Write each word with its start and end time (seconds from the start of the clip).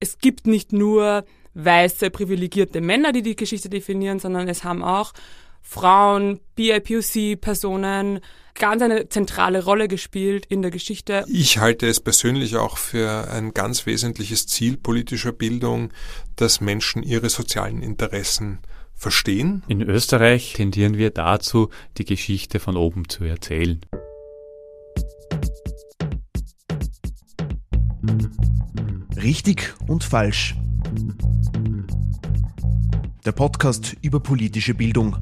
es 0.00 0.18
gibt 0.18 0.46
nicht 0.46 0.72
nur 0.72 1.24
weiße, 1.54 2.10
privilegierte 2.10 2.80
Männer, 2.80 3.12
die 3.12 3.22
die 3.22 3.36
Geschichte 3.36 3.68
definieren, 3.68 4.18
sondern 4.18 4.48
es 4.48 4.64
haben 4.64 4.82
auch 4.82 5.12
Frauen, 5.62 6.40
BIPOC-Personen 6.56 8.20
ganz 8.54 8.82
eine 8.82 9.08
zentrale 9.08 9.64
Rolle 9.64 9.88
gespielt 9.88 10.46
in 10.46 10.62
der 10.62 10.70
Geschichte. 10.70 11.24
Ich 11.28 11.58
halte 11.58 11.86
es 11.86 12.00
persönlich 12.00 12.56
auch 12.56 12.76
für 12.76 13.30
ein 13.30 13.54
ganz 13.54 13.86
wesentliches 13.86 14.46
Ziel 14.46 14.76
politischer 14.76 15.32
Bildung, 15.32 15.92
dass 16.36 16.60
Menschen 16.60 17.02
ihre 17.02 17.28
sozialen 17.28 17.82
Interessen 17.82 18.60
verstehen. 18.94 19.62
In 19.68 19.82
Österreich 19.82 20.54
tendieren 20.54 20.98
wir 20.98 21.10
dazu, 21.10 21.70
die 21.98 22.04
Geschichte 22.04 22.60
von 22.60 22.76
oben 22.76 23.08
zu 23.08 23.24
erzählen. 23.24 23.80
Richtig 29.22 29.74
und 29.86 30.02
falsch. 30.02 30.56
Der 33.26 33.32
Podcast 33.32 33.94
über 34.00 34.18
politische 34.18 34.72
Bildung. 34.72 35.18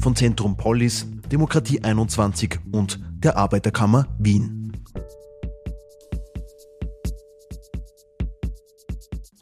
Von 0.00 0.16
Zentrum 0.16 0.56
Polis, 0.56 1.06
Demokratie 1.30 1.84
21 1.84 2.58
und 2.72 2.98
der 3.12 3.36
Arbeiterkammer 3.36 4.08
Wien. 4.18 4.72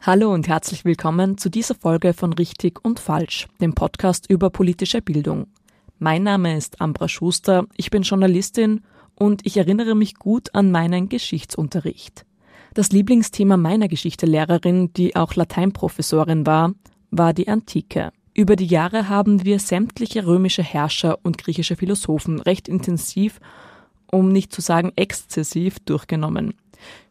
Hallo 0.01 0.31
und 0.31 0.47
herzlich 0.47 0.85
willkommen 0.85 1.39
zu 1.39 1.49
dieser 1.49 1.73
Folge 1.73 2.13
von 2.13 2.33
Richtig 2.33 2.85
und 2.85 2.99
Falsch, 2.99 3.47
dem 3.59 3.73
Podcast 3.73 4.29
über 4.29 4.51
politische 4.51 5.01
Bildung. 5.01 5.47
Mein 5.97 6.21
Name 6.21 6.55
ist 6.55 6.81
Ambra 6.81 7.07
Schuster, 7.07 7.65
ich 7.77 7.89
bin 7.89 8.03
Journalistin 8.03 8.81
und 9.21 9.45
ich 9.45 9.55
erinnere 9.57 9.93
mich 9.93 10.15
gut 10.15 10.55
an 10.55 10.71
meinen 10.71 11.07
Geschichtsunterricht. 11.07 12.25
Das 12.73 12.91
Lieblingsthema 12.91 13.55
meiner 13.55 13.87
Geschichtelehrerin, 13.87 14.93
die 14.93 15.15
auch 15.15 15.35
Lateinprofessorin 15.35 16.47
war, 16.47 16.73
war 17.11 17.31
die 17.31 17.47
Antike. 17.47 18.11
Über 18.33 18.55
die 18.55 18.65
Jahre 18.65 19.09
haben 19.09 19.45
wir 19.45 19.59
sämtliche 19.59 20.25
römische 20.25 20.63
Herrscher 20.63 21.19
und 21.21 21.37
griechische 21.37 21.75
Philosophen 21.75 22.41
recht 22.41 22.67
intensiv, 22.67 23.39
um 24.11 24.29
nicht 24.29 24.51
zu 24.51 24.61
sagen 24.61 24.91
exzessiv, 24.95 25.77
durchgenommen. 25.81 26.55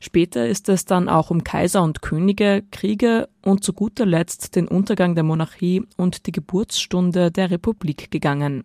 Später 0.01 0.49
ist 0.49 0.69
es 0.69 0.87
dann 0.87 1.09
auch 1.09 1.31
um 1.31 1.45
Kaiser 1.45 1.85
und 1.85 2.03
Könige, 2.03 2.65
Kriege 2.73 3.29
und 3.45 3.63
zu 3.63 3.73
guter 3.73 4.05
Letzt 4.05 4.57
den 4.57 4.67
Untergang 4.67 5.15
der 5.15 5.23
Monarchie 5.23 5.85
und 5.97 6.27
die 6.27 6.33
Geburtsstunde 6.33 7.31
der 7.31 7.53
Republik 7.53 8.11
gegangen. 8.11 8.65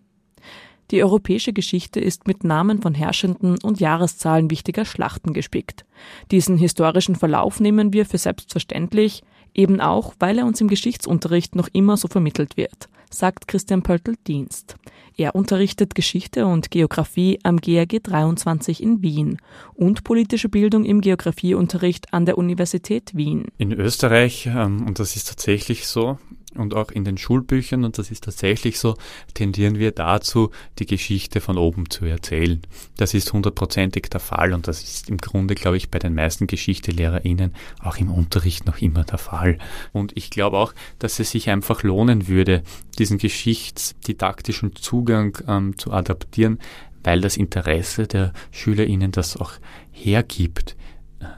Die 0.90 1.02
europäische 1.02 1.52
Geschichte 1.52 1.98
ist 1.98 2.26
mit 2.26 2.44
Namen 2.44 2.80
von 2.80 2.94
Herrschenden 2.94 3.58
und 3.62 3.80
Jahreszahlen 3.80 4.50
wichtiger 4.50 4.84
Schlachten 4.84 5.32
gespickt. 5.32 5.84
Diesen 6.30 6.58
historischen 6.58 7.16
Verlauf 7.16 7.58
nehmen 7.58 7.92
wir 7.92 8.06
für 8.06 8.18
selbstverständlich, 8.18 9.22
eben 9.54 9.80
auch, 9.80 10.14
weil 10.18 10.38
er 10.38 10.46
uns 10.46 10.60
im 10.60 10.68
Geschichtsunterricht 10.68 11.56
noch 11.56 11.68
immer 11.72 11.96
so 11.96 12.08
vermittelt 12.08 12.56
wird, 12.56 12.88
sagt 13.10 13.48
Christian 13.48 13.82
Pöltl-Dienst. 13.82 14.76
Er 15.16 15.34
unterrichtet 15.34 15.94
Geschichte 15.94 16.46
und 16.46 16.70
Geografie 16.70 17.38
am 17.42 17.56
GRG 17.56 18.00
23 18.02 18.82
in 18.82 19.02
Wien 19.02 19.38
und 19.74 20.04
politische 20.04 20.50
Bildung 20.50 20.84
im 20.84 21.00
Geografieunterricht 21.00 22.12
an 22.12 22.26
der 22.26 22.36
Universität 22.36 23.16
Wien. 23.16 23.46
In 23.56 23.72
Österreich, 23.72 24.46
ähm, 24.46 24.86
und 24.86 24.98
das 24.98 25.16
ist 25.16 25.28
tatsächlich 25.28 25.86
so, 25.86 26.18
und 26.56 26.74
auch 26.74 26.90
in 26.90 27.04
den 27.04 27.18
Schulbüchern, 27.18 27.84
und 27.84 27.98
das 27.98 28.10
ist 28.10 28.24
tatsächlich 28.24 28.78
so, 28.78 28.96
tendieren 29.34 29.78
wir 29.78 29.92
dazu, 29.92 30.50
die 30.78 30.86
Geschichte 30.86 31.40
von 31.40 31.58
oben 31.58 31.90
zu 31.90 32.04
erzählen. 32.04 32.60
Das 32.96 33.14
ist 33.14 33.32
hundertprozentig 33.32 34.08
der 34.10 34.20
Fall 34.20 34.52
und 34.52 34.68
das 34.68 34.82
ist 34.82 35.08
im 35.08 35.18
Grunde, 35.18 35.54
glaube 35.54 35.76
ich, 35.76 35.90
bei 35.90 35.98
den 35.98 36.14
meisten 36.14 36.46
GeschichtelehrerInnen 36.46 37.54
auch 37.80 37.96
im 37.98 38.10
Unterricht 38.10 38.66
noch 38.66 38.78
immer 38.78 39.04
der 39.04 39.18
Fall. 39.18 39.58
Und 39.92 40.16
ich 40.16 40.30
glaube 40.30 40.58
auch, 40.58 40.74
dass 40.98 41.18
es 41.18 41.30
sich 41.30 41.50
einfach 41.50 41.82
lohnen 41.82 42.28
würde, 42.28 42.62
diesen 42.98 43.18
geschichtsdidaktischen 43.18 44.74
Zugang 44.76 45.38
ähm, 45.46 45.78
zu 45.78 45.92
adaptieren, 45.92 46.58
weil 47.02 47.20
das 47.20 47.36
Interesse 47.36 48.06
der 48.06 48.32
SchülerInnen 48.50 49.12
das 49.12 49.36
auch 49.36 49.52
hergibt. 49.92 50.76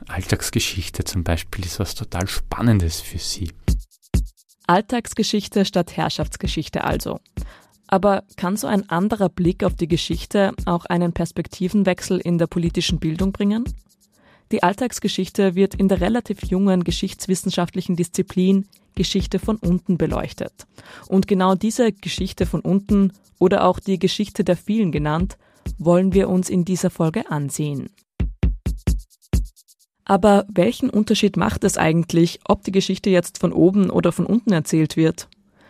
Alltagsgeschichte 0.06 1.04
zum 1.04 1.24
Beispiel 1.24 1.64
ist 1.64 1.78
was 1.78 1.94
total 1.94 2.26
Spannendes 2.28 3.00
für 3.00 3.18
sie. 3.18 3.50
Alltagsgeschichte 4.68 5.64
statt 5.64 5.96
Herrschaftsgeschichte 5.96 6.84
also. 6.84 7.20
Aber 7.86 8.24
kann 8.36 8.56
so 8.56 8.66
ein 8.66 8.88
anderer 8.90 9.30
Blick 9.30 9.64
auf 9.64 9.74
die 9.74 9.88
Geschichte 9.88 10.52
auch 10.66 10.84
einen 10.84 11.14
Perspektivenwechsel 11.14 12.18
in 12.18 12.36
der 12.36 12.48
politischen 12.48 12.98
Bildung 12.98 13.32
bringen? 13.32 13.64
Die 14.52 14.62
Alltagsgeschichte 14.62 15.54
wird 15.54 15.74
in 15.74 15.88
der 15.88 16.02
relativ 16.02 16.44
jungen 16.44 16.84
geschichtswissenschaftlichen 16.84 17.96
Disziplin 17.96 18.68
Geschichte 18.94 19.38
von 19.38 19.56
unten 19.56 19.96
beleuchtet. 19.96 20.66
Und 21.06 21.26
genau 21.26 21.54
diese 21.54 21.92
Geschichte 21.92 22.44
von 22.44 22.60
unten 22.60 23.12
oder 23.38 23.64
auch 23.64 23.80
die 23.80 23.98
Geschichte 23.98 24.44
der 24.44 24.56
vielen 24.56 24.92
genannt, 24.92 25.38
wollen 25.78 26.12
wir 26.12 26.28
uns 26.28 26.50
in 26.50 26.66
dieser 26.66 26.90
Folge 26.90 27.30
ansehen. 27.30 27.88
Aber 30.08 30.46
welchen 30.52 30.90
Unterschied 30.90 31.36
macht 31.36 31.62
es 31.64 31.76
eigentlich, 31.76 32.40
ob 32.48 32.64
die 32.64 32.72
Geschichte 32.72 33.10
jetzt 33.10 33.38
von 33.38 33.52
oben 33.52 33.90
oder 33.90 34.10
von 34.10 34.26
unten 34.26 34.52
erzählt 34.52 34.96
wird? 34.96 35.28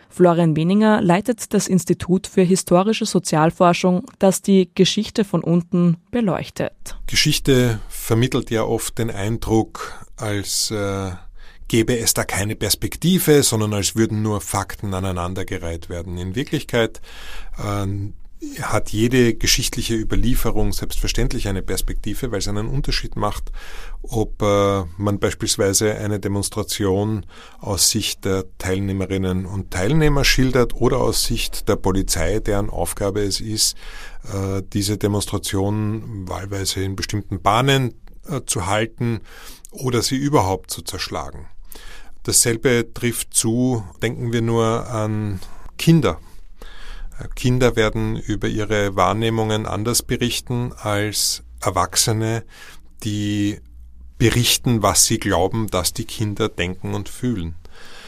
Florian 0.09 0.55
Weninger 0.55 1.01
leitet 1.01 1.53
das 1.53 1.67
Institut 1.67 2.25
für 2.25 2.41
historische 2.41 3.05
Sozialforschung, 3.05 4.05
das 4.17 4.41
die 4.41 4.71
Geschichte 4.73 5.23
von 5.23 5.43
unten 5.43 5.97
beleuchtet. 6.09 6.97
Geschichte 7.05 7.79
vermittelt 7.89 8.49
ja 8.49 8.63
oft 8.63 8.97
den 8.97 9.11
Eindruck, 9.11 9.93
als 10.15 10.71
äh, 10.71 11.11
gäbe 11.67 11.99
es 11.99 12.13
da 12.15 12.23
keine 12.23 12.55
Perspektive, 12.55 13.43
sondern 13.43 13.73
als 13.73 13.95
würden 13.95 14.23
nur 14.23 14.41
Fakten 14.41 14.93
aneinandergereiht 14.93 15.89
werden. 15.89 16.17
In 16.17 16.33
Wirklichkeit 16.33 17.01
äh, 17.57 17.85
hat 18.61 18.91
jede 18.91 19.33
geschichtliche 19.33 19.95
Überlieferung 19.95 20.71
selbstverständlich 20.71 21.47
eine 21.49 21.61
Perspektive, 21.61 22.31
weil 22.31 22.39
es 22.39 22.47
einen 22.47 22.67
Unterschied 22.67 23.17
macht, 23.17 23.51
ob 24.01 24.41
äh, 24.41 24.83
man 24.97 25.19
beispielsweise 25.19 25.95
eine 25.95 26.19
Demonstration 26.21 27.25
aus 27.59 27.89
Sicht 27.89 28.23
der 28.23 28.45
Teilnehmerinnen 28.57 29.45
und 29.45 29.71
Teilnehmer 29.71 30.23
schildert 30.23 30.73
oder 30.73 30.97
aus 30.99 31.25
Sicht 31.25 31.67
der 31.67 31.75
Polizei, 31.75 32.39
deren 32.39 32.69
Aufgabe 32.69 33.21
es 33.21 33.41
ist, 33.41 33.75
äh, 34.23 34.61
diese 34.71 34.97
Demonstration 34.97 36.27
wahlweise 36.27 36.81
in 36.81 36.95
bestimmten 36.95 37.41
Bahnen 37.41 37.95
äh, 38.29 38.41
zu 38.45 38.67
halten 38.67 39.19
oder 39.71 40.01
sie 40.01 40.17
überhaupt 40.17 40.71
zu 40.71 40.81
zerschlagen. 40.81 41.47
Dasselbe 42.23 42.93
trifft 42.93 43.33
zu, 43.33 43.83
denken 44.01 44.31
wir 44.31 44.41
nur 44.41 44.87
an 44.87 45.41
Kinder 45.77 46.19
Kinder 47.35 47.75
werden 47.75 48.15
über 48.15 48.47
ihre 48.47 48.95
Wahrnehmungen 48.95 49.65
anders 49.65 50.03
berichten 50.03 50.73
als 50.77 51.43
Erwachsene, 51.61 52.43
die 53.03 53.59
berichten, 54.17 54.83
was 54.83 55.05
sie 55.05 55.19
glauben, 55.19 55.67
dass 55.67 55.93
die 55.93 56.05
Kinder 56.05 56.49
denken 56.49 56.93
und 56.93 57.09
fühlen. 57.09 57.55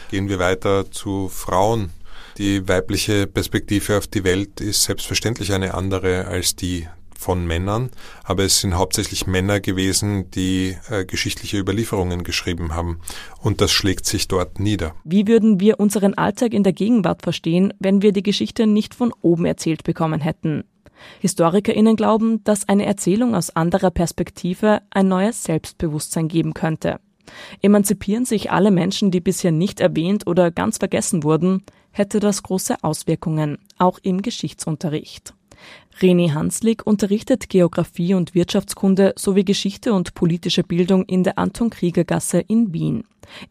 Gehen 0.09 0.29
wir 0.29 0.39
weiter 0.39 0.91
zu 0.91 1.29
Frauen. 1.29 1.91
Die 2.38 2.67
weibliche 2.67 3.27
Perspektive 3.27 3.97
auf 3.97 4.07
die 4.07 4.23
Welt 4.23 4.61
ist 4.61 4.83
selbstverständlich 4.83 5.53
eine 5.53 5.73
andere 5.73 6.28
als 6.28 6.55
die 6.55 6.88
von 7.21 7.45
Männern, 7.45 7.91
aber 8.23 8.43
es 8.43 8.61
sind 8.61 8.75
hauptsächlich 8.75 9.27
Männer 9.27 9.59
gewesen, 9.59 10.31
die 10.31 10.77
äh, 10.89 11.05
geschichtliche 11.05 11.57
Überlieferungen 11.57 12.23
geschrieben 12.23 12.75
haben. 12.75 12.99
Und 13.39 13.61
das 13.61 13.71
schlägt 13.71 14.05
sich 14.05 14.27
dort 14.27 14.59
nieder. 14.59 14.95
Wie 15.03 15.27
würden 15.27 15.59
wir 15.59 15.79
unseren 15.79 16.15
Alltag 16.15 16.53
in 16.53 16.63
der 16.63 16.73
Gegenwart 16.73 17.21
verstehen, 17.21 17.73
wenn 17.79 18.01
wir 18.01 18.11
die 18.11 18.23
Geschichte 18.23 18.67
nicht 18.67 18.95
von 18.95 19.13
oben 19.21 19.45
erzählt 19.45 19.83
bekommen 19.83 20.21
hätten? 20.21 20.63
HistorikerInnen 21.19 21.95
glauben, 21.95 22.43
dass 22.43 22.67
eine 22.67 22.85
Erzählung 22.85 23.35
aus 23.35 23.55
anderer 23.55 23.91
Perspektive 23.91 24.81
ein 24.89 25.07
neues 25.07 25.43
Selbstbewusstsein 25.43 26.27
geben 26.27 26.53
könnte. 26.53 26.99
Emanzipieren 27.61 28.25
sich 28.25 28.51
alle 28.51 28.72
Menschen, 28.72 29.11
die 29.11 29.22
bisher 29.22 29.51
nicht 29.51 29.79
erwähnt 29.79 30.28
oder 30.28 30.51
ganz 30.51 30.78
vergessen 30.78 31.23
wurden, 31.23 31.63
hätte 31.91 32.19
das 32.19 32.43
große 32.43 32.84
Auswirkungen, 32.84 33.57
auch 33.78 33.99
im 34.01 34.22
Geschichtsunterricht. 34.22 35.34
René 35.99 36.34
Hanslik 36.34 36.85
unterrichtet 36.87 37.49
Geografie 37.49 38.13
und 38.13 38.34
Wirtschaftskunde 38.34 39.13
sowie 39.17 39.43
Geschichte 39.43 39.93
und 39.93 40.13
politische 40.13 40.63
Bildung 40.63 41.05
in 41.05 41.23
der 41.23 41.37
Anton 41.37 41.69
Krieger 41.69 42.03
Gasse 42.03 42.40
in 42.40 42.73
Wien. 42.73 43.03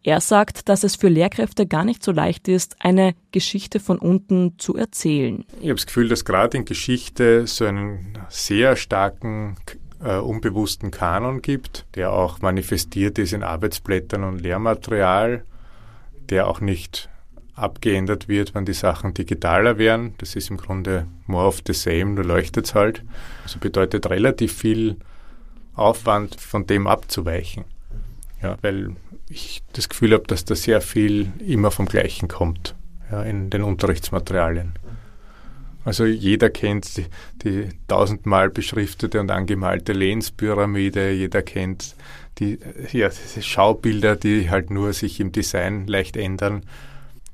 Er 0.03 0.21
sagt, 0.21 0.69
dass 0.69 0.83
es 0.83 0.95
für 0.95 1.07
Lehrkräfte 1.07 1.65
gar 1.65 1.83
nicht 1.83 2.03
so 2.03 2.11
leicht 2.11 2.47
ist, 2.47 2.75
eine 2.79 3.15
Geschichte 3.31 3.79
von 3.79 3.97
unten 3.97 4.55
zu 4.57 4.75
erzählen. 4.75 5.45
Ich 5.59 5.69
habe 5.69 5.75
das 5.75 5.85
Gefühl, 5.85 6.09
dass 6.09 6.25
gerade 6.25 6.57
in 6.57 6.65
Geschichte 6.65 7.47
so 7.47 7.65
einen 7.65 8.17
sehr 8.29 8.75
starken 8.75 9.55
äh, 10.03 10.17
unbewussten 10.17 10.91
Kanon 10.91 11.41
gibt, 11.41 11.85
der 11.95 12.11
auch 12.11 12.41
manifestiert 12.41 13.17
ist 13.17 13.33
in 13.33 13.43
Arbeitsblättern 13.43 14.23
und 14.23 14.41
Lehrmaterial, 14.41 15.45
der 16.29 16.47
auch 16.47 16.59
nicht 16.61 17.09
abgeändert 17.61 18.27
wird, 18.27 18.55
wenn 18.55 18.65
die 18.65 18.73
Sachen 18.73 19.13
digitaler 19.13 19.77
werden. 19.77 20.13
Das 20.17 20.35
ist 20.35 20.49
im 20.49 20.57
Grunde 20.57 21.07
more 21.27 21.47
of 21.47 21.61
the 21.65 21.73
same, 21.73 22.05
nur 22.05 22.25
leuchtet 22.25 22.65
es 22.65 22.75
halt. 22.75 23.03
Also 23.43 23.59
bedeutet 23.59 24.09
relativ 24.09 24.53
viel 24.53 24.97
Aufwand, 25.75 26.39
von 26.39 26.67
dem 26.67 26.87
abzuweichen. 26.87 27.65
Ja, 28.41 28.57
weil 28.61 28.95
ich 29.29 29.63
das 29.73 29.87
Gefühl 29.87 30.13
habe, 30.13 30.23
dass 30.27 30.45
da 30.45 30.55
sehr 30.55 30.81
viel 30.81 31.31
immer 31.45 31.71
vom 31.71 31.85
Gleichen 31.85 32.27
kommt 32.27 32.75
ja, 33.11 33.23
in 33.23 33.49
den 33.49 33.63
Unterrichtsmaterialien. 33.63 34.73
Also 35.83 36.05
jeder 36.05 36.49
kennt 36.49 36.97
die, 36.97 37.05
die 37.43 37.69
tausendmal 37.87 38.49
beschriftete 38.49 39.19
und 39.19 39.31
angemalte 39.31 39.93
Lenspyramide, 39.93 41.11
jeder 41.11 41.41
kennt 41.41 41.95
die, 42.37 42.59
ja, 42.91 43.09
Schaubilder, 43.11 44.15
die 44.15 44.49
halt 44.49 44.69
nur 44.69 44.93
sich 44.93 45.19
im 45.19 45.31
Design 45.31 45.87
leicht 45.87 46.17
ändern. 46.17 46.63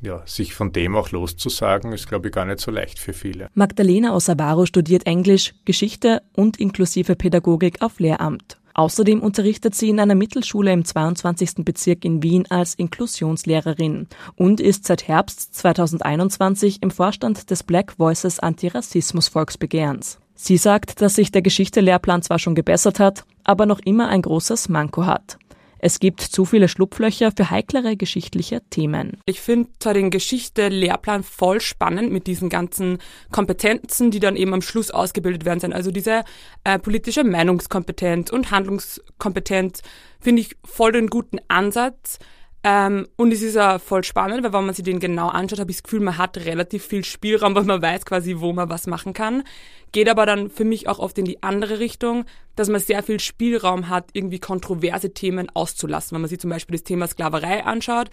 Ja, 0.02 0.22
sich 0.26 0.54
von 0.54 0.72
dem 0.72 0.96
auch 0.96 1.12
loszusagen, 1.12 1.92
ist, 1.92 2.08
glaube 2.08 2.28
ich, 2.28 2.34
gar 2.34 2.46
nicht 2.46 2.60
so 2.60 2.70
leicht 2.70 3.00
für 3.00 3.14
viele. 3.14 3.50
Magdalena 3.56 4.16
Osavaro 4.16 4.66
studiert 4.66 5.08
Englisch, 5.08 5.56
Geschichte 5.66 6.22
und 6.36 6.60
inklusive 6.60 7.16
Pädagogik 7.16 7.82
auf 7.82 8.00
Lehramt. 8.00 8.58
Außerdem 8.76 9.22
unterrichtet 9.22 9.74
sie 9.74 9.90
in 9.90 10.00
einer 10.00 10.14
Mittelschule 10.14 10.72
im 10.72 10.86
22. 10.86 11.66
Bezirk 11.66 12.06
in 12.06 12.22
Wien 12.22 12.46
als 12.50 12.76
Inklusionslehrerin 12.76 14.08
und 14.36 14.62
ist 14.62 14.86
seit 14.86 15.08
Herbst 15.08 15.56
2021 15.56 16.84
im 16.84 16.92
Vorstand 16.92 17.50
des 17.50 17.64
Black 17.64 17.96
Voices 17.98 18.38
Antirassismus 18.40 19.30
Volksbegehrens. 19.30 20.20
Sie 20.36 20.58
sagt, 20.58 21.02
dass 21.02 21.16
sich 21.16 21.32
der 21.32 21.42
Geschichte-Lehrplan 21.42 22.22
zwar 22.22 22.38
schon 22.38 22.54
gebessert 22.54 23.00
hat, 23.00 23.26
aber 23.44 23.66
noch 23.66 23.80
immer 23.80 24.10
ein 24.10 24.22
großes 24.22 24.70
Manko 24.70 25.08
hat. 25.08 25.40
Es 25.80 26.00
gibt 26.00 26.22
zu 26.22 26.46
viele 26.46 26.68
Schlupflöcher 26.68 27.32
für 27.36 27.50
heiklere 27.50 27.96
geschichtliche 27.96 28.62
Themen. 28.70 29.22
Ich 29.26 29.42
finde 29.42 29.70
zwar 29.80 29.94
den 29.94 30.10
Geschichte-Lehrplan 30.10 31.24
voll 31.24 31.62
spannend 31.62 32.12
mit 32.12 32.28
diesen 32.28 32.50
ganzen 32.50 32.98
Kompetenzen, 33.32 34.12
die 34.12 34.20
dann 34.20 34.36
eben 34.36 34.54
am 34.54 34.62
Schluss 34.62 34.92
ausgebildet 34.92 35.46
werden 35.46 35.60
sind. 35.60 35.74
Also 35.74 35.92
diese 35.92 36.24
äh, 36.64 36.80
politische 36.80 37.24
Meinungskompetenz 37.24 38.32
und 38.32 38.52
Handlungskompetenz 38.52 39.82
finde 40.20 40.42
ich 40.42 40.56
voll 40.66 40.92
den 40.92 41.08
guten 41.08 41.40
Ansatz. 41.48 42.20
Ähm, 42.64 43.08
und 43.16 43.32
es 43.32 43.42
ist 43.42 43.56
ja 43.56 43.80
voll 43.80 44.04
spannend, 44.04 44.44
weil 44.44 44.52
wenn 44.52 44.66
man 44.66 44.76
sich 44.76 44.84
den 44.84 45.00
genau 45.00 45.30
anschaut, 45.30 45.60
habe 45.60 45.72
ich 45.72 45.78
das 45.78 45.84
Gefühl, 45.84 46.00
man 46.02 46.18
hat 46.18 46.38
relativ 46.38 46.86
viel 46.86 47.06
Spielraum, 47.06 47.56
weil 47.56 47.64
man 47.64 47.82
weiß 47.82 48.06
quasi, 48.06 48.40
wo 48.40 48.52
man 48.52 48.70
was 48.70 48.88
machen 48.88 49.14
kann. 49.14 49.44
Geht 49.92 50.10
aber 50.10 50.26
dann 50.26 50.50
für 50.50 50.66
mich 50.66 50.90
auch 50.90 51.00
oft 51.00 51.18
in 51.18 51.26
die 51.26 51.44
andere 51.44 51.80
Richtung, 51.80 52.26
dass 52.58 52.68
man 52.68 52.82
sehr 52.82 53.02
viel 53.04 53.22
Spielraum 53.22 53.88
hat, 53.88 54.10
irgendwie 54.12 54.40
kontroverse 54.40 55.14
Themen 55.14 55.50
auszulassen. 55.54 56.16
Wenn 56.16 56.22
man 56.22 56.30
sich 56.30 56.40
zum 56.40 56.50
Beispiel 56.50 56.76
das 56.76 56.84
Thema 56.84 57.08
Sklaverei 57.08 57.64
anschaut, 57.64 58.10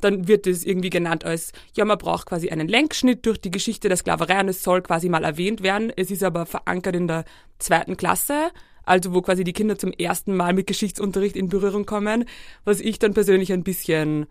dann 0.00 0.28
wird 0.28 0.46
es 0.46 0.64
irgendwie 0.64 0.88
genannt 0.90 1.24
als, 1.24 1.52
ja, 1.76 1.84
man 1.84 1.98
braucht 1.98 2.28
quasi 2.28 2.48
einen 2.48 2.68
Lenkschnitt 2.68 3.26
durch 3.26 3.38
die 3.38 3.50
Geschichte 3.50 3.88
der 3.88 3.98
Sklaverei 3.98 4.40
und 4.40 4.48
es 4.48 4.62
soll 4.62 4.80
quasi 4.80 5.10
mal 5.10 5.24
erwähnt 5.24 5.62
werden. 5.62 5.92
Es 5.94 6.10
ist 6.10 6.22
aber 6.22 6.46
verankert 6.46 6.96
in 6.96 7.08
der 7.08 7.24
zweiten 7.58 7.98
Klasse 7.98 8.50
also 8.88 9.12
wo 9.12 9.20
quasi 9.20 9.44
die 9.44 9.52
Kinder 9.52 9.76
zum 9.76 9.92
ersten 9.92 10.34
Mal 10.34 10.54
mit 10.54 10.66
Geschichtsunterricht 10.66 11.36
in 11.36 11.50
Berührung 11.50 11.84
kommen, 11.84 12.24
was 12.64 12.80
ich 12.80 12.98
dann 12.98 13.12
persönlich 13.12 13.52
ein 13.52 13.62
bisschen 13.62 14.26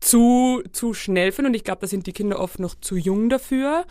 zu, 0.00 0.62
zu 0.72 0.92
schnell 0.92 1.30
finde 1.30 1.50
und 1.50 1.54
ich 1.54 1.62
glaube, 1.62 1.82
da 1.82 1.86
sind 1.86 2.06
die 2.06 2.12
Kinder 2.12 2.40
oft 2.40 2.58
noch 2.58 2.74
zu 2.74 2.96
jung 2.96 3.28
dafür. 3.28 3.86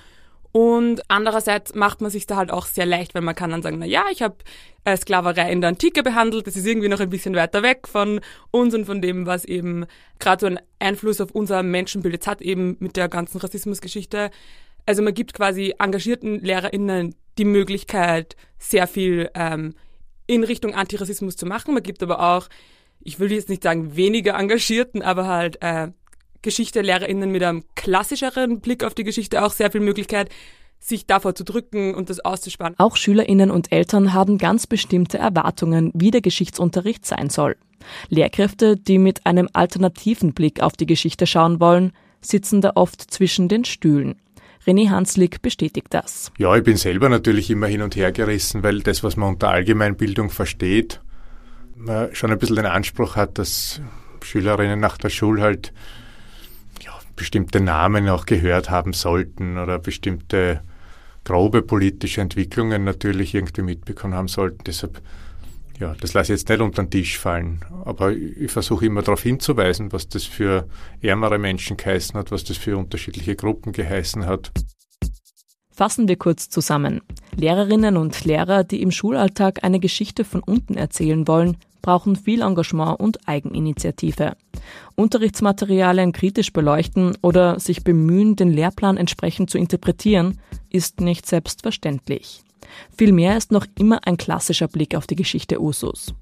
Und 0.55 1.01
andererseits 1.09 1.75
macht 1.75 1.99
man 1.99 2.09
sich 2.09 2.27
da 2.27 2.37
halt 2.37 2.49
auch 2.49 2.65
sehr 2.65 2.85
leicht, 2.85 3.13
weil 3.13 3.21
man 3.21 3.35
kann 3.35 3.49
dann 3.49 3.61
sagen, 3.61 3.77
na 3.77 3.85
ja, 3.85 4.05
ich 4.09 4.21
habe 4.21 4.37
äh, 4.85 4.95
Sklaverei 4.95 5.51
in 5.51 5.59
der 5.59 5.71
Antike 5.71 6.01
behandelt, 6.01 6.47
das 6.47 6.55
ist 6.55 6.65
irgendwie 6.65 6.87
noch 6.87 7.01
ein 7.01 7.09
bisschen 7.09 7.35
weiter 7.35 7.61
weg 7.61 7.89
von 7.89 8.21
uns 8.51 8.73
und 8.73 8.85
von 8.85 9.01
dem, 9.01 9.25
was 9.25 9.43
eben 9.43 9.85
gerade 10.17 10.39
so 10.39 10.47
einen 10.47 10.59
Einfluss 10.79 11.19
auf 11.19 11.31
unser 11.31 11.61
Menschenbild 11.61 12.13
jetzt 12.13 12.27
hat, 12.27 12.41
eben 12.41 12.77
mit 12.79 12.95
der 12.95 13.09
ganzen 13.09 13.39
Rassismusgeschichte. 13.39 14.31
Also 14.85 15.01
man 15.03 15.13
gibt 15.13 15.33
quasi 15.33 15.73
engagierten 15.77 16.39
LehrerInnen 16.39 17.15
die 17.37 17.43
Möglichkeit, 17.43 18.37
sehr 18.57 18.87
viel 18.87 19.29
ähm, 19.33 19.75
in 20.25 20.45
Richtung 20.45 20.73
Antirassismus 20.73 21.35
zu 21.35 21.45
machen. 21.45 21.73
Man 21.73 21.83
gibt 21.83 22.01
aber 22.01 22.21
auch, 22.21 22.47
ich 23.01 23.19
will 23.19 23.29
jetzt 23.29 23.49
nicht 23.49 23.63
sagen 23.63 23.97
weniger 23.97 24.39
Engagierten, 24.39 25.01
aber 25.01 25.27
halt 25.27 25.61
äh, 25.61 25.89
GeschichtelehrerInnen 26.41 27.31
mit 27.31 27.43
einem 27.43 27.63
klassischeren 27.75 28.61
Blick 28.61 28.83
auf 28.83 28.93
die 28.93 29.03
Geschichte 29.03 29.43
auch 29.43 29.51
sehr 29.51 29.71
viel 29.71 29.81
Möglichkeit, 29.81 30.29
sich 30.79 31.07
davor 31.07 31.33
zu 31.35 31.43
drücken 31.43 31.95
und 31.95 32.09
das 32.09 32.19
auszusparen. 32.19 32.75
Auch 32.77 32.95
SchülerInnen 32.95 33.49
und 33.49 33.71
Eltern 33.71 34.13
haben 34.13 34.37
ganz 34.37 34.67
bestimmte 34.67 35.17
Erwartungen, 35.17 35.91
wie 35.95 36.11
der 36.11 36.21
Geschichtsunterricht 36.21 37.05
sein 37.05 37.29
soll. 37.29 37.55
Lehrkräfte, 38.09 38.77
die 38.77 38.97
mit 38.97 39.25
einem 39.25 39.49
alternativen 39.53 40.33
Blick 40.33 40.61
auf 40.61 40.73
die 40.73 40.85
Geschichte 40.85 41.27
schauen 41.27 41.59
wollen, 41.59 41.91
sitzen 42.21 42.61
da 42.61 42.73
oft 42.75 43.01
zwischen 43.01 43.47
den 43.47 43.65
Stühlen. 43.65 44.15
René 44.65 44.89
Hanslik 44.89 45.41
bestätigt 45.41 45.87
das. 45.91 46.31
Ja, 46.39 46.55
ich 46.55 46.63
bin 46.63 46.77
selber 46.77 47.07
natürlich 47.09 47.51
immer 47.51 47.67
hin 47.67 47.83
und 47.83 47.95
her 47.95 48.11
gerissen, 48.11 48.63
weil 48.63 48.81
das, 48.81 49.03
was 49.03 49.15
man 49.15 49.29
unter 49.29 49.49
Allgemeinbildung 49.49 50.31
versteht, 50.31 51.01
man 51.75 52.13
schon 52.15 52.31
ein 52.31 52.39
bisschen 52.39 52.55
den 52.55 52.65
Anspruch 52.65 53.15
hat, 53.15 53.37
dass 53.37 53.81
Schülerinnen 54.23 54.79
nach 54.79 54.97
der 54.97 55.09
Schule 55.09 55.41
halt 55.43 55.71
bestimmte 57.15 57.61
Namen 57.61 58.09
auch 58.09 58.25
gehört 58.25 58.69
haben 58.69 58.93
sollten 58.93 59.57
oder 59.57 59.79
bestimmte 59.79 60.61
grobe 61.23 61.61
politische 61.61 62.21
Entwicklungen 62.21 62.83
natürlich 62.83 63.33
irgendwie 63.33 63.63
mitbekommen 63.63 64.13
haben 64.13 64.27
sollten. 64.27 64.63
Deshalb 64.65 65.01
ja, 65.79 65.93
das 65.99 66.13
lasse 66.13 66.33
ich 66.33 66.39
jetzt 66.39 66.49
nicht 66.49 66.61
unter 66.61 66.83
den 66.83 66.89
Tisch 66.89 67.17
fallen. 67.17 67.59
Aber 67.83 68.13
ich 68.13 68.51
versuche 68.51 68.85
immer 68.85 69.01
darauf 69.01 69.21
hinzuweisen, 69.23 69.91
was 69.91 70.07
das 70.07 70.23
für 70.23 70.67
ärmere 71.01 71.37
Menschen 71.37 71.75
geheißen 71.75 72.17
hat, 72.17 72.31
was 72.31 72.43
das 72.45 72.57
für 72.57 72.77
unterschiedliche 72.77 73.35
Gruppen 73.35 73.73
geheißen 73.73 74.25
hat. 74.25 74.51
Fassen 75.71 76.07
wir 76.07 76.15
kurz 76.15 76.49
zusammen. 76.49 77.01
Lehrerinnen 77.35 77.97
und 77.97 78.23
Lehrer, 78.23 78.63
die 78.63 78.81
im 78.81 78.91
Schulalltag 78.91 79.65
eine 79.65 79.81
Geschichte 79.81 80.23
von 80.23 80.41
unten 80.41 80.75
erzählen 80.75 81.27
wollen, 81.27 81.57
brauchen 81.85 82.15
viel 82.15 82.41
Engagement 82.41 82.99
und 82.99 83.27
Eigeninitiative. 83.27 84.35
Unterrichtsmaterialien 84.95 86.13
kritisch 86.13 86.51
beleuchten 86.51 87.15
oder 87.21 87.59
sich 87.59 87.83
bemühen, 87.83 88.35
den 88.35 88.49
Lehrplan 88.51 88.97
entsprechend 88.97 89.51
zu 89.51 89.59
interpretieren, 89.59 90.39
ist 90.71 90.99
nicht 90.99 91.27
selbstverständlich. 91.27 92.41
Vielmehr 92.97 93.37
ist 93.37 93.51
noch 93.51 93.67
immer 93.77 93.99
ein 94.07 94.17
klassischer 94.17 94.67
Blick 94.67 94.95
auf 94.95 95.05
die 95.05 95.15
Geschichte 95.15 95.61
Usus. 95.61 96.15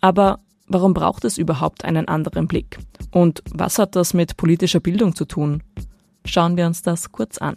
Aber 0.00 0.38
warum 0.68 0.94
braucht 0.94 1.24
es 1.24 1.38
überhaupt 1.38 1.84
einen 1.84 2.06
anderen 2.06 2.46
Blick? 2.46 2.78
Und 3.10 3.42
was 3.52 3.80
hat 3.80 3.96
das 3.96 4.14
mit 4.14 4.36
politischer 4.36 4.78
Bildung 4.78 5.16
zu 5.16 5.24
tun? 5.24 5.64
Schauen 6.24 6.56
wir 6.56 6.66
uns 6.66 6.82
das 6.82 7.10
kurz 7.10 7.38
an. 7.38 7.56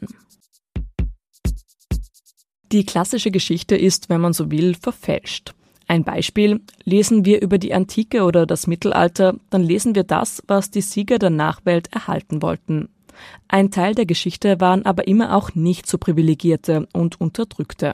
Die 2.71 2.83
klassische 2.83 3.29
Geschichte 3.29 3.75
ist, 3.75 4.09
wenn 4.09 4.21
man 4.21 4.33
so 4.33 4.49
will, 4.49 4.73
verfälscht. 4.73 5.53
Ein 5.93 6.03
Beispiel, 6.03 6.59
lesen 6.85 7.23
wir 7.23 7.43
über 7.43 7.59
die 7.59 7.71
Antike 7.71 8.23
oder 8.23 8.47
das 8.47 8.65
Mittelalter, 8.65 9.35
dann 9.51 9.61
lesen 9.61 9.93
wir 9.93 10.03
das, 10.03 10.41
was 10.47 10.71
die 10.71 10.81
Sieger 10.81 11.19
der 11.19 11.29
Nachwelt 11.29 11.93
erhalten 11.93 12.41
wollten. 12.41 12.89
Ein 13.47 13.69
Teil 13.69 13.93
der 13.93 14.07
Geschichte 14.07 14.59
waren 14.59 14.87
aber 14.87 15.07
immer 15.07 15.35
auch 15.35 15.53
nicht 15.53 15.85
so 15.85 15.99
privilegierte 15.99 16.87
und 16.93 17.21
unterdrückte. 17.21 17.93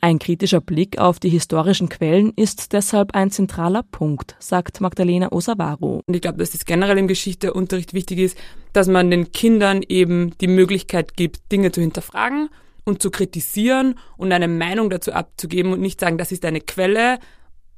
Ein 0.00 0.18
kritischer 0.18 0.60
Blick 0.60 0.98
auf 0.98 1.20
die 1.20 1.28
historischen 1.28 1.88
Quellen 1.88 2.32
ist 2.34 2.72
deshalb 2.72 3.14
ein 3.14 3.30
zentraler 3.30 3.84
Punkt, 3.84 4.34
sagt 4.40 4.80
Magdalena 4.80 5.30
Osavaro. 5.30 6.02
Und 6.04 6.14
ich 6.16 6.22
glaube, 6.22 6.38
dass 6.38 6.54
es 6.54 6.64
generell 6.64 6.98
im 6.98 7.06
Geschichteunterricht 7.06 7.94
wichtig 7.94 8.18
ist, 8.18 8.38
dass 8.72 8.88
man 8.88 9.08
den 9.08 9.30
Kindern 9.30 9.84
eben 9.88 10.32
die 10.40 10.48
Möglichkeit 10.48 11.16
gibt, 11.16 11.52
Dinge 11.52 11.70
zu 11.70 11.80
hinterfragen 11.80 12.48
und 12.90 13.02
zu 13.02 13.10
kritisieren 13.10 13.98
und 14.16 14.32
eine 14.32 14.48
Meinung 14.48 14.90
dazu 14.90 15.12
abzugeben 15.12 15.72
und 15.72 15.80
nicht 15.80 16.00
sagen, 16.00 16.18
das 16.18 16.32
ist 16.32 16.44
eine 16.44 16.60
Quelle, 16.60 17.18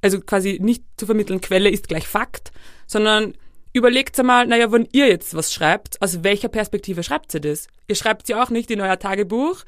also 0.00 0.20
quasi 0.20 0.58
nicht 0.60 0.84
zu 0.96 1.06
vermitteln, 1.06 1.40
Quelle 1.40 1.70
ist 1.70 1.88
gleich 1.88 2.08
Fakt, 2.08 2.50
sondern 2.86 3.34
überlegt 3.72 4.18
einmal, 4.18 4.46
naja, 4.46 4.72
wenn 4.72 4.88
ihr 4.92 5.08
jetzt 5.08 5.34
was 5.34 5.52
schreibt, 5.52 6.02
aus 6.02 6.24
welcher 6.24 6.48
Perspektive 6.48 7.02
schreibt 7.02 7.32
ihr 7.34 7.40
das? 7.40 7.68
Ihr 7.88 7.94
schreibt 7.94 8.28
ja 8.28 8.42
auch 8.42 8.50
nicht 8.50 8.70
in 8.70 8.80
euer 8.80 8.98
Tagebuch, 8.98 9.64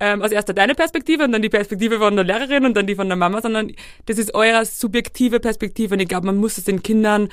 ähm, 0.00 0.22
aus 0.22 0.30
erster 0.30 0.54
deine 0.54 0.74
Perspektive 0.74 1.24
und 1.24 1.32
dann 1.32 1.42
die 1.42 1.48
Perspektive 1.48 1.98
von 1.98 2.14
der 2.14 2.24
Lehrerin 2.24 2.64
und 2.64 2.76
dann 2.76 2.86
die 2.86 2.94
von 2.94 3.08
der 3.08 3.16
Mama, 3.16 3.40
sondern 3.40 3.72
das 4.06 4.18
ist 4.18 4.34
eure 4.34 4.64
subjektive 4.64 5.40
Perspektive 5.40 5.94
und 5.94 6.00
ich 6.00 6.08
glaube, 6.08 6.26
man 6.26 6.36
muss 6.36 6.58
es 6.58 6.64
den 6.64 6.82
Kindern 6.82 7.28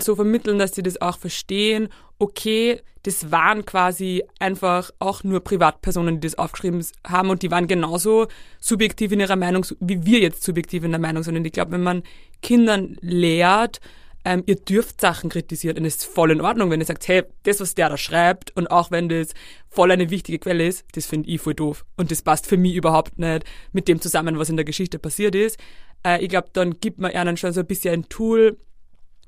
so 0.00 0.16
vermitteln, 0.16 0.58
dass 0.58 0.74
sie 0.74 0.82
das 0.82 1.00
auch 1.00 1.18
verstehen. 1.18 1.88
Okay, 2.18 2.80
das 3.02 3.30
waren 3.30 3.64
quasi 3.64 4.24
einfach 4.40 4.90
auch 4.98 5.22
nur 5.22 5.40
Privatpersonen, 5.40 6.20
die 6.20 6.26
das 6.26 6.38
aufgeschrieben 6.38 6.84
haben 7.06 7.30
und 7.30 7.42
die 7.42 7.50
waren 7.50 7.68
genauso 7.68 8.26
subjektiv 8.58 9.12
in 9.12 9.20
ihrer 9.20 9.36
Meinung, 9.36 9.64
wie 9.80 10.04
wir 10.04 10.18
jetzt 10.18 10.42
subjektiv 10.42 10.82
in 10.82 10.90
der 10.90 11.00
Meinung 11.00 11.22
sind. 11.22 11.36
Und 11.36 11.44
ich 11.44 11.52
glaube, 11.52 11.72
wenn 11.72 11.82
man 11.82 12.02
Kindern 12.42 12.96
lehrt, 13.00 13.80
ähm, 14.24 14.42
ihr 14.46 14.56
dürft 14.56 15.00
Sachen 15.00 15.30
kritisieren 15.30 15.84
es 15.84 15.96
ist 15.96 16.04
voll 16.04 16.32
in 16.32 16.40
Ordnung, 16.40 16.68
wenn 16.70 16.80
ihr 16.80 16.86
sagt, 16.86 17.06
hey, 17.06 17.22
das, 17.44 17.60
was 17.60 17.76
der 17.76 17.90
da 17.90 17.96
schreibt 17.96 18.56
und 18.56 18.68
auch 18.72 18.90
wenn 18.90 19.08
das 19.08 19.28
voll 19.68 19.92
eine 19.92 20.10
wichtige 20.10 20.40
Quelle 20.40 20.66
ist, 20.66 20.84
das 20.94 21.06
finde 21.06 21.30
ich 21.30 21.40
voll 21.40 21.54
doof 21.54 21.84
und 21.96 22.10
das 22.10 22.22
passt 22.22 22.48
für 22.48 22.56
mich 22.56 22.74
überhaupt 22.74 23.20
nicht 23.20 23.44
mit 23.70 23.86
dem 23.86 24.00
zusammen, 24.00 24.36
was 24.36 24.50
in 24.50 24.56
der 24.56 24.64
Geschichte 24.64 24.98
passiert 24.98 25.36
ist. 25.36 25.60
Äh, 26.04 26.24
ich 26.24 26.28
glaube, 26.28 26.48
dann 26.52 26.80
gibt 26.80 26.98
man 26.98 27.12
ihnen 27.12 27.36
schon 27.36 27.52
so 27.52 27.60
ein 27.60 27.66
bisschen 27.66 27.94
ein 27.94 28.08
Tool, 28.08 28.56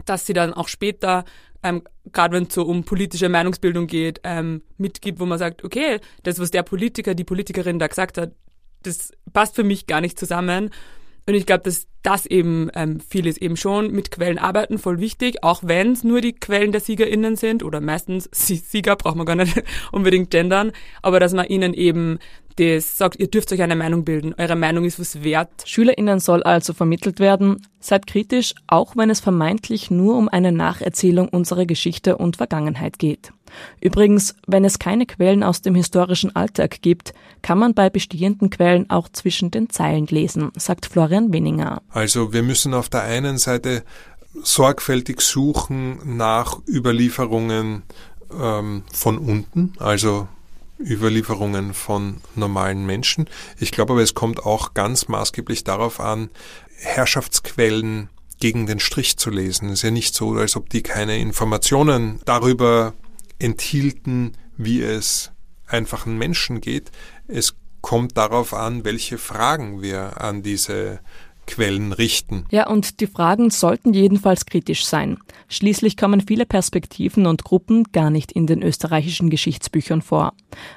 dass 0.09 0.27
sie 0.27 0.33
dann 0.33 0.53
auch 0.53 0.69
später, 0.69 1.25
ähm, 1.63 1.83
gerade 2.13 2.37
wenn 2.37 2.45
es 2.45 2.55
so 2.55 2.65
um 2.65 2.85
politische 2.85 3.29
Meinungsbildung 3.29 3.87
geht, 3.87 4.21
ähm, 4.25 4.63
mitgibt, 4.77 5.21
wo 5.21 5.27
man 5.27 5.39
sagt, 5.39 5.65
okay, 5.65 6.01
das, 6.23 6.39
was 6.39 6.51
der 6.51 6.63
Politiker, 6.63 7.15
die 7.15 7.25
Politikerin 7.25 7.79
da 7.79 7.87
gesagt 7.87 8.19
hat, 8.19 8.33
das 8.83 9.13
passt 9.33 9.57
für 9.57 9.65
mich 9.65 9.87
gar 9.87 10.01
nicht 10.01 10.19
zusammen. 10.19 10.71
Und 11.27 11.35
ich 11.35 11.45
glaube, 11.45 11.65
dass 11.65 11.87
das 12.03 12.25
eben 12.25 12.71
ähm, 12.75 13.01
vieles 13.01 13.37
eben 13.37 13.59
schon 13.59 13.91
mit 13.91 14.11
Quellen 14.11 14.39
arbeiten, 14.39 14.79
voll 14.79 14.99
wichtig, 14.99 15.45
auch 15.45 15.61
wenn 15.63 15.93
es 15.93 16.03
nur 16.03 16.23
die 16.23 16.33
Quellen 16.33 16.73
der 16.73 16.81
SiegerInnen 16.81 17.37
sind 17.37 17.63
oder 17.63 17.83
meistens 17.83 18.31
Sieger, 18.33 18.97
braucht 18.97 19.17
man 19.17 19.27
gar 19.27 19.37
nicht 19.37 19.63
unbedingt 19.93 20.31
gendern, 20.31 20.73
aber 21.03 21.21
dass 21.21 21.35
man 21.35 21.47
ihnen 21.47 21.75
eben 21.75 22.19
das 22.59 22.99
sagt, 22.99 23.21
ihr 23.21 23.29
dürft 23.29 23.53
euch 23.53 23.63
eine 23.63 23.77
Meinung 23.77 24.05
bilden, 24.05 24.35
eure 24.37 24.57
Meinung 24.57 24.85
ist 24.85 24.99
was 24.99 25.23
wert. 25.23 25.51
SchülerInnen 25.65 26.19
soll 26.19 26.43
also 26.43 26.73
vermittelt 26.73 27.21
werden, 27.21 27.65
seid 27.79 28.07
kritisch, 28.07 28.55
auch 28.67 28.97
wenn 28.97 29.11
es 29.11 29.21
vermeintlich 29.21 29.91
nur 29.91 30.17
um 30.17 30.29
eine 30.29 30.51
Nacherzählung 30.51 31.29
unserer 31.29 31.67
Geschichte 31.67 32.17
und 32.17 32.37
Vergangenheit 32.37 32.99
geht. 32.99 33.33
Übrigens, 33.81 34.35
wenn 34.47 34.65
es 34.65 34.79
keine 34.79 35.07
Quellen 35.07 35.43
aus 35.43 35.63
dem 35.63 35.75
historischen 35.75 36.35
Alltag 36.35 36.83
gibt, 36.83 37.15
kann 37.43 37.59
man 37.59 37.75
bei 37.75 37.91
bestehenden 37.91 38.51
Quellen 38.51 38.91
auch 38.91 39.09
zwischen 39.09 39.51
den 39.51 39.71
Zeilen 39.71 40.07
lesen, 40.07 40.51
sagt 40.57 40.87
Florian 40.87 41.33
Wenninger. 41.33 41.81
Also 41.91 42.33
wir 42.33 42.43
müssen 42.43 42.75
auf 42.75 42.89
der 42.89 43.03
einen 43.03 43.39
Seite 43.39 43.85
sorgfältig 44.43 45.21
suchen 45.21 46.17
nach 46.17 46.59
Überlieferungen 46.69 47.85
ähm, 48.39 48.83
von 48.93 49.19
unten, 49.19 49.73
also 49.79 50.29
Überlieferungen 50.81 51.75
von 51.75 52.21
normalen 52.35 52.87
Menschen. 52.87 53.29
Ich 53.59 53.73
glaube 53.73 53.95
aber, 53.95 54.03
es 54.03 54.15
kommt 54.15 54.45
auch 54.45 54.75
ganz 54.75 55.09
maßgeblich 55.09 55.65
darauf 55.65 56.01
an, 56.01 56.31
Herrschaftsquellen 56.77 58.09
gegen 58.41 58.67
den 58.67 58.81
Strich 58.81 59.17
zu 59.17 59.31
lesen. 59.31 59.69
Es 59.69 59.81
ist 59.81 59.83
ja 59.83 59.91
nicht 59.91 60.15
so, 60.15 60.35
als 60.35 60.57
ob 60.57 60.71
die 60.71 60.83
keine 60.83 61.19
Informationen 61.19 62.21
darüber 62.25 62.95
enthielten, 63.39 64.37
wie 64.57 64.83
es 64.83 65.33
einfachen 65.67 66.17
Menschen 66.17 66.61
geht. 66.61 66.91
Es 67.27 67.55
kommt 67.81 68.17
darauf 68.17 68.55
an, 68.55 68.85
welche 68.85 69.19
Fragen 69.19 69.83
wir 69.83 70.21
an 70.21 70.43
diese 70.43 71.01
Quellen 71.49 71.93
richten. 71.93 72.45
Ja, 72.51 72.69
und 72.69 73.01
die 73.01 73.07
Fragen 73.07 73.51
sollten 73.51 73.93
jedenfalls 73.93 74.47
kritisch 74.47 74.85
sein. 74.85 75.19
Schließlich 75.49 75.97
kommen 75.97 76.21
viele 76.21 76.47
Perspektiven 76.47 77.27
und 77.27 77.43
Gruppen 77.43 77.85
gar 77.93 78.11
nicht 78.11 78.31
in 78.31 78.47
den 78.47 78.63
österreichischen 78.63 79.31
Geschichtsbüchern 79.31 80.03
vor. 80.03 80.35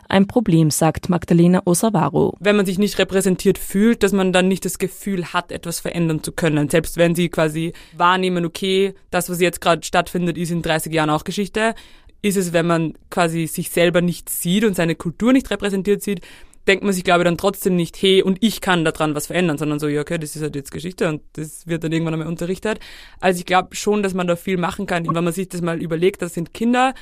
Ein 0.09 0.27
Problem, 0.27 0.71
sagt 0.71 1.09
Magdalena 1.09 1.61
Osavaro. 1.65 2.35
Wenn 2.39 2.55
man 2.55 2.65
sich 2.65 2.79
nicht 2.79 2.97
repräsentiert 2.97 3.57
fühlt, 3.57 4.01
dass 4.01 4.13
man 4.13 4.33
dann 4.33 4.47
nicht 4.47 4.65
das 4.65 4.79
Gefühl 4.79 5.25
hat, 5.25 5.51
etwas 5.51 5.81
verändern 5.81 6.23
zu 6.23 6.31
können. 6.31 6.69
Selbst 6.69 6.97
wenn 6.97 7.15
sie 7.15 7.29
quasi 7.29 7.73
wahrnehmen, 7.95 8.45
okay, 8.45 8.95
das, 9.11 9.29
was 9.29 9.41
jetzt 9.41 9.61
gerade 9.61 9.83
stattfindet, 9.83 10.37
ist 10.37 10.51
in 10.51 10.61
30 10.61 10.93
Jahren 10.93 11.09
auch 11.09 11.25
Geschichte, 11.25 11.75
ist 12.21 12.37
es, 12.37 12.53
wenn 12.53 12.67
man 12.67 12.93
quasi 13.09 13.47
sich 13.47 13.69
selber 13.69 14.01
nicht 14.01 14.29
sieht 14.29 14.63
und 14.63 14.75
seine 14.75 14.95
Kultur 14.95 15.33
nicht 15.33 15.49
repräsentiert 15.49 16.01
sieht, 16.01 16.21
denkt 16.67 16.83
man 16.83 16.93
sich, 16.93 17.03
glaube 17.03 17.21
ich, 17.21 17.25
dann 17.25 17.37
trotzdem 17.37 17.75
nicht, 17.75 18.01
hey, 18.01 18.21
und 18.21 18.37
ich 18.41 18.61
kann 18.61 18.85
daran 18.85 19.15
was 19.15 19.27
verändern, 19.27 19.57
sondern 19.57 19.79
so, 19.79 19.87
ja, 19.87 20.01
okay, 20.01 20.17
das 20.17 20.35
ist 20.35 20.41
halt 20.41 20.55
jetzt 20.55 20.71
Geschichte 20.71 21.07
und 21.07 21.21
das 21.33 21.67
wird 21.67 21.83
dann 21.83 21.91
irgendwann 21.91 22.13
einmal 22.13 22.27
unterrichtet. 22.27 22.79
Also 23.19 23.39
ich 23.39 23.45
glaube 23.45 23.75
schon, 23.75 24.03
dass 24.03 24.13
man 24.13 24.27
da 24.27 24.35
viel 24.35 24.57
machen 24.57 24.85
kann, 24.85 25.05
wenn 25.07 25.23
man 25.23 25.33
sich 25.33 25.49
das 25.49 25.61
mal 25.61 25.81
überlegt, 25.81 26.21
das 26.21 26.33
sind 26.33 26.53
Kinder, 26.53 26.93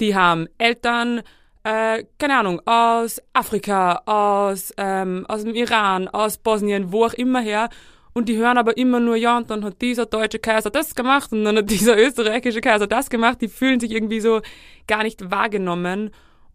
die 0.00 0.14
haben 0.14 0.48
Eltern, 0.58 1.22
äh, 1.64 2.04
keine 2.18 2.38
Ahnung, 2.38 2.60
aus 2.64 3.20
Afrika, 3.32 4.02
aus, 4.06 4.72
ähm, 4.76 5.26
aus 5.28 5.42
dem 5.42 5.54
Iran, 5.54 6.08
aus 6.08 6.38
Bosnien, 6.38 6.92
wo 6.92 7.04
auch 7.04 7.14
immer 7.14 7.40
her. 7.40 7.68
Und 8.14 8.28
die 8.28 8.36
hören 8.36 8.58
aber 8.58 8.76
immer 8.76 9.00
nur, 9.00 9.16
ja, 9.16 9.38
und 9.38 9.50
dann 9.50 9.64
hat 9.64 9.80
dieser 9.80 10.04
deutsche 10.06 10.38
Kaiser 10.38 10.70
das 10.70 10.94
gemacht 10.94 11.32
und 11.32 11.44
dann 11.44 11.56
hat 11.56 11.70
dieser 11.70 11.96
österreichische 11.98 12.60
Kaiser 12.60 12.86
das 12.86 13.10
gemacht. 13.10 13.40
Die 13.40 13.48
fühlen 13.48 13.80
sich 13.80 13.90
irgendwie 13.90 14.20
so 14.20 14.42
gar 14.86 15.02
nicht 15.02 15.30
wahrgenommen. 15.30 16.10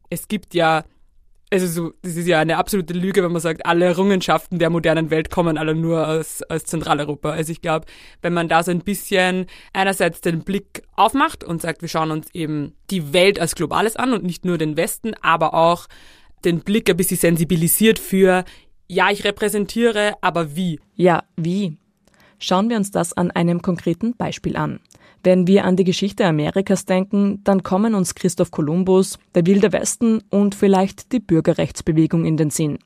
Es 0.09 0.27
gibt 0.27 0.53
ja 0.53 0.83
also 1.51 1.67
so, 1.67 1.93
das 2.01 2.15
ist 2.17 2.27
ja 2.27 2.39
eine 2.39 2.57
absolute 2.57 2.93
Lüge, 2.93 3.23
wenn 3.23 3.31
man 3.31 3.41
sagt, 3.41 3.65
alle 3.65 3.85
Errungenschaften 3.85 4.59
der 4.59 4.69
modernen 4.69 5.09
Welt 5.09 5.31
kommen 5.31 5.57
alle 5.57 5.75
nur 5.75 6.07
aus, 6.07 6.41
aus 6.49 6.65
Zentraleuropa. 6.65 7.31
Also 7.31 7.51
ich 7.51 7.61
glaube, 7.61 7.85
wenn 8.21 8.33
man 8.33 8.49
da 8.49 8.63
so 8.63 8.71
ein 8.71 8.81
bisschen 8.81 9.45
einerseits 9.71 10.19
den 10.19 10.43
Blick 10.43 10.83
aufmacht 10.95 11.43
und 11.43 11.61
sagt, 11.61 11.81
wir 11.81 11.89
schauen 11.89 12.11
uns 12.11 12.27
eben 12.33 12.73
die 12.89 13.13
Welt 13.13 13.39
als 13.39 13.55
Globales 13.55 13.95
an 13.95 14.13
und 14.13 14.23
nicht 14.23 14.43
nur 14.43 14.57
den 14.57 14.75
Westen, 14.75 15.13
aber 15.21 15.53
auch 15.53 15.87
den 16.43 16.61
Blick 16.61 16.89
ein 16.89 16.97
bisschen 16.97 17.17
sensibilisiert 17.17 17.97
für, 17.97 18.43
ja, 18.87 19.09
ich 19.09 19.23
repräsentiere, 19.23 20.15
aber 20.21 20.55
wie? 20.55 20.79
Ja, 20.95 21.23
wie? 21.37 21.77
Schauen 22.39 22.69
wir 22.69 22.77
uns 22.77 22.91
das 22.91 23.13
an 23.13 23.31
einem 23.31 23.61
konkreten 23.61 24.15
Beispiel 24.15 24.57
an. 24.57 24.79
Wenn 25.23 25.47
wir 25.47 25.65
an 25.65 25.75
die 25.75 25.83
Geschichte 25.83 26.25
Amerikas 26.25 26.85
denken, 26.85 27.41
dann 27.43 27.63
kommen 27.63 27.95
uns 27.95 28.15
Christoph 28.15 28.51
Kolumbus, 28.51 29.19
der 29.35 29.45
Wilde 29.45 29.73
Westen 29.73 30.21
und 30.29 30.55
vielleicht 30.55 31.11
die 31.11 31.19
Bürgerrechtsbewegung 31.19 32.25
in 32.25 32.37
den 32.37 32.49
Sinn. 32.49 32.79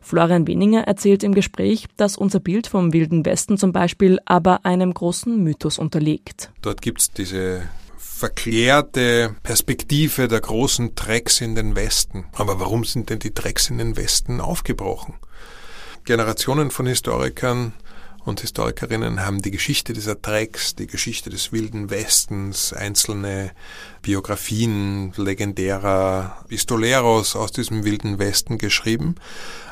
Florian 0.00 0.46
Weninger 0.46 0.82
erzählt 0.82 1.22
im 1.22 1.34
Gespräch, 1.34 1.86
dass 1.96 2.16
unser 2.16 2.40
Bild 2.40 2.66
vom 2.66 2.92
Wilden 2.92 3.24
Westen 3.24 3.58
zum 3.58 3.72
Beispiel 3.72 4.18
aber 4.24 4.64
einem 4.64 4.92
großen 4.92 5.42
Mythos 5.42 5.78
unterliegt. 5.78 6.50
Dort 6.62 6.82
gibt 6.82 7.00
es 7.00 7.10
diese 7.12 7.62
verklärte 7.96 9.36
Perspektive 9.44 10.26
der 10.26 10.40
großen 10.40 10.96
Drecks 10.96 11.40
in 11.40 11.54
den 11.54 11.76
Westen. 11.76 12.24
Aber 12.32 12.58
warum 12.58 12.84
sind 12.84 13.10
denn 13.10 13.20
die 13.20 13.32
Drecks 13.32 13.70
in 13.70 13.78
den 13.78 13.96
Westen 13.96 14.40
aufgebrochen? 14.40 15.14
Generationen 16.04 16.70
von 16.70 16.86
Historikern 16.86 17.74
und 18.24 18.40
Historikerinnen 18.40 19.24
haben 19.24 19.42
die 19.42 19.50
Geschichte 19.50 19.92
dieser 19.92 20.14
Drecks, 20.14 20.74
die 20.74 20.86
Geschichte 20.86 21.30
des 21.30 21.52
wilden 21.52 21.90
Westens, 21.90 22.72
einzelne 22.72 23.52
Biografien 24.02 25.12
legendärer 25.16 26.44
Pistoleros 26.48 27.36
aus 27.36 27.52
diesem 27.52 27.84
wilden 27.84 28.18
Westen 28.18 28.58
geschrieben. 28.58 29.14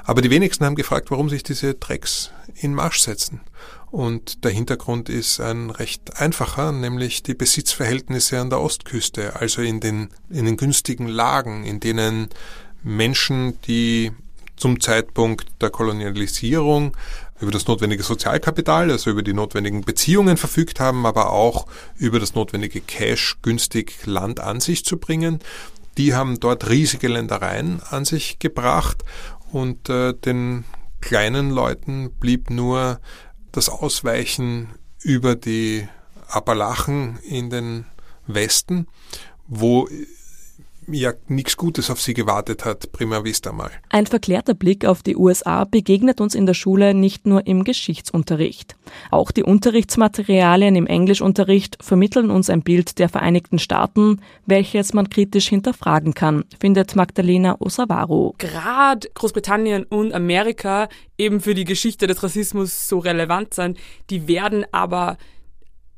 Aber 0.05 0.23
die 0.23 0.31
wenigsten 0.31 0.65
haben 0.65 0.77
gefragt, 0.77 1.11
warum 1.11 1.29
sich 1.29 1.43
diese 1.43 1.75
Drecks 1.75 2.31
in 2.55 2.75
Marsch 2.75 3.01
setzen. 3.01 3.41
Und 3.91 4.45
der 4.45 4.51
Hintergrund 4.51 5.09
ist 5.09 5.41
ein 5.41 5.71
recht 5.71 6.21
einfacher, 6.21 6.73
nämlich 6.73 7.23
die 7.23 7.35
Besitzverhältnisse 7.35 8.41
an 8.41 8.51
der 8.51 8.61
Ostküste, 8.61 9.37
also 9.37 9.63
in 9.63 9.81
den, 9.81 10.09
in 10.31 10.45
den 10.45 10.57
günstigen 10.57 11.09
Lagen, 11.09 11.65
in 11.65 11.81
denen 11.81 12.29
Menschen, 12.83 13.61
die 13.63 14.13
zum 14.57 14.81
Zeitpunkt 14.81 15.47
der 15.61 15.71
Kolonialisierung 15.71 16.97
über 17.41 17.51
das 17.51 17.67
notwendige 17.67 18.03
Sozialkapital, 18.03 18.91
also 18.91 19.11
über 19.11 19.23
die 19.23 19.33
notwendigen 19.33 19.83
Beziehungen 19.83 20.37
verfügt 20.37 20.81
haben, 20.81 21.07
aber 21.07 21.31
auch 21.31 21.67
über 21.97 22.19
das 22.19 22.35
notwendige 22.35 22.81
Cash 22.81 23.39
günstig 23.43 24.07
Land 24.07 24.41
an 24.41 24.61
sich 24.61 24.85
zu 24.85 24.99
bringen. 24.99 25.41
Die 25.99 26.15
haben 26.15 26.41
dort 26.41 26.69
riesige 26.69 27.09
Ländereien 27.09 27.81
an 27.91 28.05
sich 28.05 28.39
gebracht 28.39 29.05
und 29.53 29.89
äh, 29.89 30.15
den 30.15 30.65
kleinen 31.01 31.51
Leuten 31.51 32.11
blieb 32.11 32.51
nur 32.51 33.01
das 33.53 33.69
Ausweichen 33.69 34.75
über 35.03 35.35
die 35.35 35.89
Appalachen 36.29 37.19
in 37.23 37.51
den 37.51 37.87
Westen, 38.27 38.89
wo 39.47 39.89
ja 40.89 41.13
nichts 41.29 41.57
Gutes 41.57 41.91
auf 41.91 42.01
sie 42.01 42.15
gewartet 42.15 42.65
hat, 42.65 42.93
prima 42.93 43.25
vista 43.25 43.53
mal. 43.53 43.71
Ein 43.89 44.07
verklärter 44.07 44.55
Blick 44.55 44.85
auf 44.85 45.03
die 45.03 45.17
USA 45.17 45.65
begegnet 45.65 46.21
uns 46.21 46.35
in 46.35 46.47
der 46.47 46.55
Schule 46.55 46.95
nicht 46.95 47.27
nur 47.27 47.47
im 47.47 47.65
Geschichtsunterricht. 47.65 48.77
Auch 49.11 49.31
die 49.31 49.43
Unterrichtsmaterialien 49.43 50.77
im 50.77 50.87
Englischunterricht 50.87 51.83
vermitteln 51.83 52.31
uns 52.31 52.51
ein 52.51 52.63
Bild 52.63 52.99
der 52.99 53.09
Vereinigten 53.09 53.59
Staaten, 53.59 54.21
welches 54.47 54.93
man 54.93 55.11
kritisch 55.11 55.49
hinterfragen 55.49 56.15
kann, 56.15 56.45
findet 56.61 56.97
Magdalena 56.97 57.57
Osavaro. 57.59 58.35
Gerade 58.39 59.09
Großbritannien 59.15 59.85
und 59.85 60.13
Amerika 60.13 60.89
eben 61.19 61.41
für 61.41 61.55
die 61.55 61.65
Geschichte 61.65 62.07
des 62.07 62.23
Rassismus 62.23 62.89
so 62.89 62.99
relevant 62.99 63.55
sind, 63.55 63.79
die 64.11 64.29
werden 64.29 64.65
aber 64.73 65.17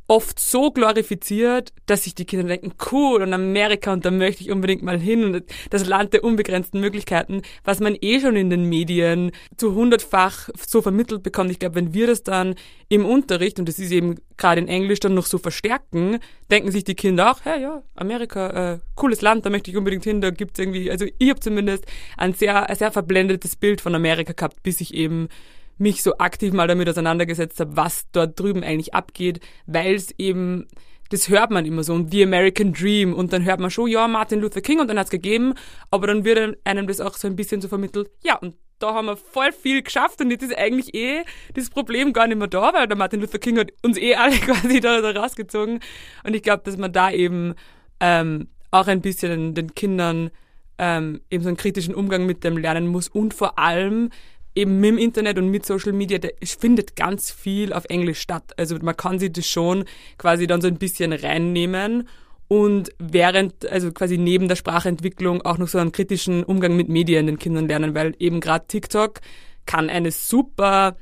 oft 0.09 0.41
so 0.41 0.71
glorifiziert, 0.71 1.73
dass 1.85 2.05
sich 2.05 2.15
die 2.15 2.25
Kinder 2.25 2.49
denken, 2.49 2.73
cool, 2.91 3.23
und 3.23 3.35
Amerika, 3.35 3.93
und 3.93 4.07
da 4.07 4.11
möchte 4.11 4.43
ich 4.43 4.51
unbedingt 4.51 4.83
mal 4.83 4.99
hin, 4.99 5.23
und 5.23 5.45
das 5.69 5.87
Land 5.87 6.15
der 6.15 6.25
unbegrenzten 6.25 6.81
Möglichkeiten, 6.81 7.43
was 7.63 7.79
man 7.79 7.95
eh 8.01 8.19
schon 8.19 8.35
in 8.35 8.49
den 8.49 8.65
Medien 8.65 9.33
zu 9.59 9.75
hundertfach 9.75 10.49
so 10.67 10.81
vermittelt 10.81 11.23
bekommt. 11.23 11.51
Ich 11.51 11.59
glaube, 11.59 11.75
wenn 11.75 11.93
wir 11.93 12.07
das 12.07 12.23
dann 12.23 12.55
im 12.89 13.05
Unterricht, 13.05 13.59
und 13.59 13.69
das 13.69 13.79
ist 13.79 13.93
eben 13.93 14.17
gerade 14.39 14.63
in 14.63 14.69
Englisch 14.69 15.01
dann 15.01 15.13
noch 15.13 15.27
so 15.27 15.37
verstärken, 15.37 16.19
denken 16.51 16.73
sich 16.73 16.85
die 16.85 16.95
Kinder 16.95 17.31
auch, 17.31 17.41
hey, 17.45 17.61
ja, 17.61 17.83
Amerika, 17.95 18.73
äh, 18.75 18.79
cooles 18.95 19.21
Land, 19.21 19.45
da 19.45 19.51
möchte 19.51 19.71
ich 19.71 19.77
unbedingt 19.77 20.05
hin, 20.05 20.23
da 20.23 20.31
gibt's 20.31 20.59
irgendwie, 20.59 20.91
also 20.91 21.05
ich 21.19 21.29
habe 21.29 21.41
zumindest 21.41 21.85
ein 22.17 22.33
sehr, 22.33 22.71
ein 22.71 22.77
sehr 22.77 22.93
verblendetes 22.93 23.57
Bild 23.57 23.83
von 23.83 23.95
Amerika 23.95 24.33
gehabt, 24.33 24.63
bis 24.63 24.81
ich 24.81 24.95
eben 24.95 25.29
mich 25.79 26.03
so 26.03 26.19
aktiv 26.19 26.53
mal 26.53 26.69
damit 26.69 26.89
auseinandergesetzt 26.89 27.61
habe, 27.61 27.77
was 27.77 28.07
dort 28.13 28.39
drüben 28.39 28.63
eigentlich 28.63 28.95
abgeht, 28.95 29.41
weil 29.67 29.95
es 29.95 30.13
eben 30.19 30.67
das 31.11 31.29
hört 31.29 31.51
man 31.51 31.65
immer 31.65 31.85
so, 31.85 31.95
und 31.95 32.11
The 32.11 32.23
American 32.23 32.73
Dream, 32.73 33.15
und 33.15 33.33
dann 33.33 33.45
hört 33.45 33.61
man 33.61 33.71
schon, 33.71 33.89
ja, 33.89 34.07
Martin 34.09 34.41
Luther 34.41 34.61
King, 34.61 34.81
und 34.81 34.89
dann 34.89 34.99
hat's 34.99 35.11
gegeben, 35.11 35.55
aber 35.91 36.07
dann 36.07 36.25
wird 36.25 36.59
einem 36.65 36.87
das 36.87 37.01
auch 37.01 37.15
so 37.15 37.27
ein 37.27 37.37
bisschen 37.37 37.61
so 37.61 37.69
vermittelt, 37.69 38.11
ja, 38.23 38.37
und 38.37 38.57
da 38.79 38.95
haben 38.95 39.07
wir 39.07 39.17
voll 39.17 39.53
viel 39.53 39.83
geschafft, 39.83 40.21
und 40.21 40.31
jetzt 40.31 40.43
ist 40.43 40.57
eigentlich 40.57 40.95
eh 40.95 41.23
das 41.55 41.71
Problem 41.71 42.13
gar 42.13 42.27
nicht 42.27 42.39
mehr 42.39 42.47
da, 42.47 42.73
weil 42.75 42.87
der 42.87 42.97
Martin 42.97 43.21
Luther 43.21 43.39
King 43.39 43.59
hat 43.59 43.73
uns 43.83 43.97
eh 43.99 44.15
alle 44.15 44.37
quasi 44.37 44.81
da, 44.81 45.01
da 45.01 45.19
rausgezogen, 45.19 45.81
und 46.25 46.37
ich 46.37 46.43
glaube, 46.43 46.63
dass 46.65 46.77
man 46.77 46.93
da 46.93 47.11
eben 47.11 47.55
ähm, 48.01 48.49
auch 48.71 48.87
ein 48.87 49.01
bisschen 49.01 49.55
den 49.55 49.75
Kindern 49.75 50.31
ähm, 50.77 51.23
eben 51.31 51.43
so 51.43 51.49
einen 51.49 51.57
kritischen 51.57 51.95
Umgang 51.95 52.27
mit 52.27 52.45
dem 52.45 52.59
lernen 52.59 52.87
muss, 52.87 53.09
und 53.09 53.33
vor 53.33 53.59
allem 53.59 54.11
eben 54.55 54.81
mit 54.81 54.91
dem 54.91 54.99
Internet 54.99 55.39
und 55.39 55.51
mit 55.51 55.65
Social 55.65 55.93
Media, 55.93 56.19
da 56.19 56.29
findet 56.43 56.97
ganz 56.97 57.31
viel 57.31 57.73
auf 57.73 57.85
Englisch 57.87 58.21
statt. 58.21 58.53
Also 58.57 58.77
man 58.81 58.97
kann 58.97 59.19
sich 59.19 59.33
das 59.33 59.47
schon 59.47 59.85
quasi 60.17 60.47
dann 60.47 60.61
so 60.61 60.69
ein 60.69 60.79
bisschen 60.79 61.13
reinnehmen 61.13 62.09
und 62.49 62.93
während, 62.99 63.71
also 63.71 63.93
quasi 63.93 64.17
neben 64.17 64.49
der 64.49 64.57
Sprachentwicklung 64.57 65.43
auch 65.43 65.59
noch 65.59 65.69
so 65.69 65.79
einen 65.79 65.93
kritischen 65.93 66.43
Umgang 66.45 66.77
mit 66.77 66.89
Medien 66.89 67.27
den 67.27 67.39
Kindern 67.39 67.69
lernen, 67.69 67.95
weil 67.95 68.15
eben 68.19 68.41
gerade 68.41 68.67
TikTok 68.67 69.21
kann 69.67 69.91
eine 69.91 70.11
super, 70.11 70.97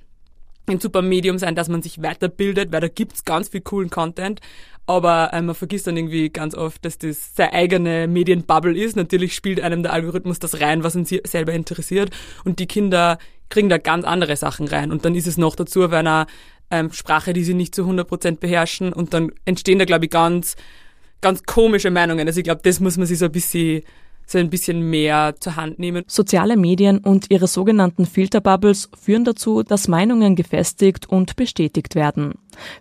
ein 0.67 0.81
super 0.81 1.03
Medium 1.03 1.39
sein, 1.39 1.55
dass 1.55 1.69
man 1.69 1.83
sich 1.83 2.03
weiterbildet, 2.03 2.73
weil 2.73 2.81
da 2.81 2.89
gibt's 2.89 3.25
ganz 3.25 3.49
viel 3.51 3.61
coolen 3.61 3.91
Content, 3.91 4.41
aber 4.87 5.33
äh, 5.33 5.41
man 5.41 5.55
vergisst 5.55 5.87
dann 5.87 5.97
irgendwie 5.97 6.31
ganz 6.31 6.57
oft, 6.57 6.85
dass 6.85 6.99
das 6.99 7.37
seine 7.37 7.53
eigene 7.53 8.09
Medienbubble 8.09 8.77
ist. 8.77 8.97
Natürlich 8.97 9.35
spielt 9.35 9.61
einem 9.61 9.85
der 9.85 9.93
Algorithmus 9.93 10.41
das 10.41 10.61
rein, 10.61 10.83
was 10.83 10.97
uns 10.97 11.15
selber 11.25 11.53
interessiert 11.53 12.11
und 12.45 12.59
die 12.59 12.67
Kinder 12.67 13.19
kriegen 13.49 13.69
da 13.69 13.79
ganz 13.79 14.05
andere 14.05 14.37
Sachen 14.37 14.69
rein 14.69 14.91
und 14.93 15.05
dann 15.05 15.15
ist 15.15 15.27
es 15.27 15.37
noch 15.37 15.57
dazu 15.57 15.85
auf 15.85 15.93
einer 15.93 16.27
ähm, 16.71 16.93
Sprache, 16.93 17.33
die 17.33 17.45
sie 17.45 17.55
nicht 17.55 17.75
zu 17.75 17.83
100% 17.83 18.39
beherrschen 18.39 18.93
und 18.93 19.15
dann 19.15 19.31
entstehen 19.45 19.79
da, 19.79 19.85
glaube 19.85 20.07
ich, 20.07 20.11
ganz, 20.11 20.57
ganz 21.21 21.45
komische 21.45 21.91
Meinungen. 21.91 22.27
Also 22.27 22.41
ich 22.41 22.45
glaube, 22.45 22.63
das 22.65 22.81
muss 22.81 22.97
man 22.97 23.07
sich 23.07 23.19
so 23.19 23.27
ein 23.27 23.33
bisschen 23.33 23.83
so 24.27 24.39
ein 24.39 24.51
bisschen 24.51 24.91
mehr 24.91 25.37
zur 25.39 25.57
Hand 25.57 25.79
nehmen. 25.79 26.05
Soziale 26.09 26.57
Medien 26.57 26.99
und 26.99 27.31
ihre 27.31 27.47
sogenannten 27.47 28.07
Filterbubbles 28.07 28.91
führen 29.01 29.25
dazu, 29.25 29.63
dass 29.63 29.89
Meinungen 29.89 30.35
gefestigt 30.35 31.09
und 31.09 31.37
bestätigt 31.37 31.95
werden. 31.95 32.35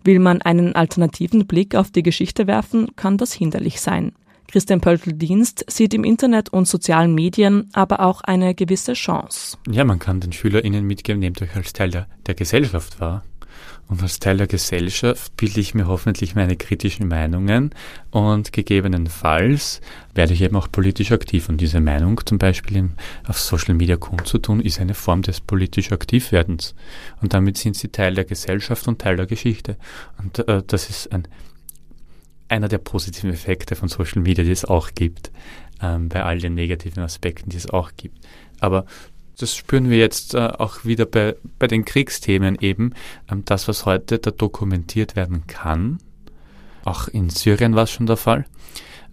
Will 0.04 0.20
man 0.20 0.42
einen 0.42 0.76
alternativen 0.76 1.46
Blick 1.46 1.76
auf 1.76 1.92
die 1.92 2.04
Geschichte 2.04 2.48
werfen, 2.48 2.96
kann 2.96 3.18
das 3.18 3.32
hinderlich 3.32 3.80
sein. 3.80 4.14
Christian 4.48 4.82
Pöltl-Dienst 4.82 5.66
sieht 5.68 5.94
im 5.94 6.04
Internet 6.04 6.50
und 6.50 6.68
sozialen 6.68 7.14
Medien 7.14 7.70
aber 7.74 8.00
auch 8.02 8.22
eine 8.22 8.56
gewisse 8.56 8.94
Chance. 8.94 9.58
Ja, 9.70 9.84
man 9.84 10.00
kann 10.00 10.20
den 10.20 10.32
SchülerInnen 10.32 10.86
mitgeben, 10.86 11.20
nehmt 11.20 11.42
euch 11.42 11.56
als 11.56 11.74
Teil 11.74 11.90
der, 11.90 12.08
der 12.26 12.36
Gesellschaft 12.36 13.00
wahr. 13.00 13.24
Und 13.88 14.02
als 14.02 14.20
Teil 14.20 14.38
der 14.38 14.48
Gesellschaft 14.48 15.38
bilde 15.38 15.60
ich 15.60 15.76
mir 15.76 15.88
hoffentlich 15.88 16.34
meine 16.34 16.56
kritischen 16.56 17.08
Meinungen 17.08 17.70
und 18.10 18.52
gegebenenfalls 18.52 19.80
werde 20.16 20.34
ich 20.34 20.42
eben 20.42 20.56
auch 20.56 20.72
politisch 20.72 21.12
aktiv. 21.12 21.50
Und 21.50 21.62
diese 21.62 21.82
Meinung 21.82 22.20
zum 22.26 22.40
Beispiel 22.40 22.78
im, 22.78 22.94
auf 23.28 23.40
Social 23.40 23.76
Media 23.76 23.96
kundzutun, 23.96 24.60
ist 24.60 24.80
eine 24.80 24.96
Form 24.96 25.22
des 25.22 25.40
politisch 25.40 25.92
Aktivwerdens. 25.92 26.74
Und 27.22 27.34
damit 27.34 27.58
sind 27.58 27.76
sie 27.76 27.90
Teil 27.90 28.16
der 28.16 28.26
Gesellschaft 28.26 28.88
und 28.88 29.00
Teil 29.00 29.18
der 29.18 29.28
Geschichte. 29.28 29.78
Und 30.18 30.40
äh, 30.48 30.64
das 30.66 30.90
ist 30.90 31.12
ein, 31.12 31.28
einer 32.48 32.68
der 32.68 32.78
positiven 32.78 33.32
Effekte 33.32 33.76
von 33.76 33.90
Social 33.90 34.22
Media, 34.22 34.44
die 34.44 34.52
es 34.52 34.66
auch 34.66 34.92
gibt, 34.94 35.32
ähm, 35.82 36.10
bei 36.10 36.24
all 36.24 36.40
den 36.40 36.54
negativen 36.54 37.04
Aspekten, 37.04 37.50
die 37.50 37.58
es 37.58 37.70
auch 37.70 37.92
gibt. 37.98 38.20
Aber 38.60 38.86
das 39.38 39.56
spüren 39.56 39.90
wir 39.90 39.98
jetzt 39.98 40.34
äh, 40.34 40.38
auch 40.40 40.86
wieder 40.86 41.06
bei, 41.06 41.36
bei 41.60 41.68
den 41.68 41.86
Kriegsthemen 41.86 42.58
eben, 42.60 42.94
ähm, 43.30 43.44
das, 43.46 43.68
was 43.68 43.86
heute 43.86 44.20
da 44.20 44.32
dokumentiert 44.32 45.16
werden 45.16 45.48
kann. 45.48 46.00
Auch 46.84 47.08
in 47.08 47.30
Syrien 47.30 47.76
war 47.76 47.84
es 47.84 47.92
schon 47.92 48.06
der 48.06 48.18
Fall. 48.18 48.46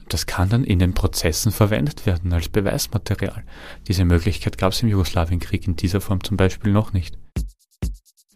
Das 0.08 0.26
kann 0.26 0.50
dann 0.50 0.64
in 0.64 0.78
den 0.78 0.94
Prozessen 0.94 1.52
verwendet 1.52 2.06
werden 2.06 2.32
als 2.32 2.48
Beweismaterial. 2.48 3.44
Diese 3.88 4.04
Möglichkeit 4.04 4.58
gab 4.58 4.72
es 4.72 4.82
im 4.82 4.88
Jugoslawienkrieg 4.88 5.66
in 5.66 5.76
dieser 5.76 6.00
Form 6.00 6.22
zum 6.22 6.36
Beispiel 6.36 6.72
noch 6.72 6.92
nicht. 6.92 7.16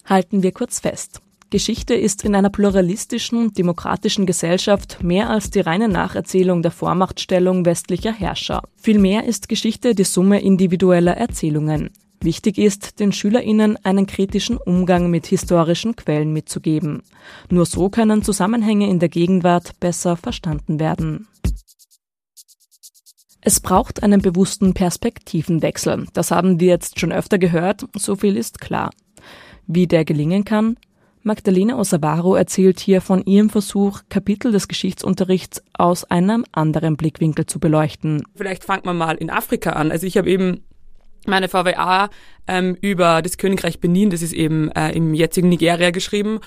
Halten 0.07 0.43
wir 0.43 0.53
kurz 0.53 0.81
fest. 0.81 1.21
Geschichte 1.51 1.95
ist 1.95 2.25
in 2.25 2.35
einer 2.35 2.51
pluralistischen, 2.51 3.53
demokratischen 3.53 4.27
Gesellschaft 4.27 5.03
mehr 5.05 5.31
als 5.31 5.51
die 5.51 5.61
reine 5.61 5.89
Nacherzählung 5.89 6.63
der 6.63 6.73
Vormachtstellung 6.73 7.65
westlicher 7.65 8.13
Herrscher. 8.13 8.63
Vielmehr 8.77 9.25
ist 9.25 9.49
Geschichte 9.49 9.95
die 9.95 10.05
Summe 10.05 10.41
individueller 10.41 11.17
Erzählungen. 11.17 11.91
Wichtig 12.21 12.59
ist, 12.59 12.99
den 12.99 13.13
SchülerInnen 13.13 13.79
einen 13.85 14.07
kritischen 14.07 14.57
Umgang 14.57 15.09
mit 15.09 15.27
historischen 15.27 15.95
Quellen 15.95 16.33
mitzugeben. 16.33 17.03
Nur 17.49 17.67
so 17.67 17.91
können 17.91 18.23
Zusammenhänge 18.23 18.89
in 18.89 18.99
der 18.99 19.09
Gegenwart 19.09 19.79
besser 19.79 20.17
verstanden 20.17 20.81
werden. 20.81 21.29
Es 23.41 23.61
braucht 23.61 24.03
einen 24.03 24.21
bewussten 24.21 24.75
Perspektivenwechsel. 24.75 26.07
Das 26.13 26.33
haben 26.33 26.59
wir 26.59 26.67
jetzt 26.67 26.99
schon 26.99 27.13
öfter 27.13 27.39
gehört, 27.39 27.87
so 27.95 28.17
viel 28.17 28.37
ist 28.37 28.61
klar. 28.61 28.91
Wie 29.69 29.87
der 29.87 30.05
gelingen 30.05 30.45
kann, 30.45 30.77
Magdalena 31.27 31.77
Osavaro 31.77 32.37
erzählt 32.37 32.79
hier 32.79 33.01
von 33.01 33.21
ihrem 33.25 33.51
Versuch, 33.51 34.03
Kapitel 34.09 34.53
des 34.53 34.69
Geschichtsunterrichts 34.69 35.61
aus 35.77 36.05
einem 36.05 36.45
anderen 36.53 36.97
Blickwinkel 36.97 37.47
zu 37.47 37.59
beleuchten. 37.59 38.23
Vielleicht 38.37 38.63
fangen 38.63 38.85
wir 38.85 38.93
mal 38.93 39.17
in 39.17 39.29
Afrika 39.29 39.71
an. 39.71 39.91
Also 39.91 40.07
ich 40.07 40.17
habe 40.17 40.31
eben 40.31 40.63
meine 41.27 41.49
VWA 41.49 42.11
ähm, 42.47 42.77
über 42.81 43.23
das 43.23 43.39
Königreich 43.39 43.81
Benin, 43.81 44.11
das 44.11 44.23
ist 44.23 44.35
eben 44.35 44.71
äh, 44.71 44.93
im 44.93 45.15
jetzigen 45.15 45.49
Nigeria 45.49 45.91
geschrieben. 45.91 46.39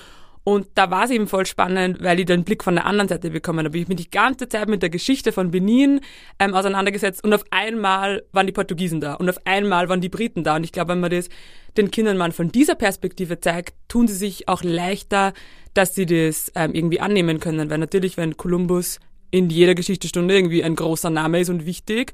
Und 0.42 0.68
da 0.74 0.90
war 0.90 1.04
es 1.04 1.10
eben 1.10 1.26
voll 1.26 1.44
spannend, 1.44 2.02
weil 2.02 2.18
ich 2.18 2.26
den 2.26 2.44
Blick 2.44 2.64
von 2.64 2.74
der 2.74 2.86
anderen 2.86 3.08
Seite 3.08 3.30
bekommen 3.30 3.64
habe. 3.66 3.76
Ich 3.76 3.86
bin 3.86 3.96
die 3.96 4.10
ganze 4.10 4.48
Zeit 4.48 4.68
mit 4.68 4.82
der 4.82 4.88
Geschichte 4.88 5.32
von 5.32 5.50
Benin 5.50 6.00
ähm, 6.38 6.54
auseinandergesetzt 6.54 7.22
und 7.22 7.34
auf 7.34 7.44
einmal 7.50 8.22
waren 8.32 8.46
die 8.46 8.52
Portugiesen 8.52 9.00
da 9.00 9.14
und 9.14 9.28
auf 9.28 9.38
einmal 9.44 9.88
waren 9.88 10.00
die 10.00 10.08
Briten 10.08 10.42
da. 10.42 10.56
Und 10.56 10.64
ich 10.64 10.72
glaube, 10.72 10.92
wenn 10.92 11.00
man 11.00 11.10
das 11.10 11.28
den 11.76 11.90
Kindern 11.90 12.16
mal 12.16 12.32
von 12.32 12.50
dieser 12.50 12.74
Perspektive 12.74 13.38
zeigt, 13.38 13.74
tun 13.88 14.08
sie 14.08 14.14
sich 14.14 14.48
auch 14.48 14.62
leichter, 14.62 15.34
dass 15.74 15.94
sie 15.94 16.06
das 16.06 16.50
ähm, 16.54 16.74
irgendwie 16.74 17.00
annehmen 17.00 17.38
können. 17.38 17.70
Weil 17.70 17.78
natürlich, 17.78 18.16
wenn 18.16 18.36
Kolumbus 18.36 18.98
in 19.30 19.50
jeder 19.50 19.74
Geschichtestunde 19.74 20.34
irgendwie 20.34 20.64
ein 20.64 20.74
großer 20.74 21.10
Name 21.10 21.40
ist 21.40 21.50
und 21.50 21.66
wichtig, 21.66 22.12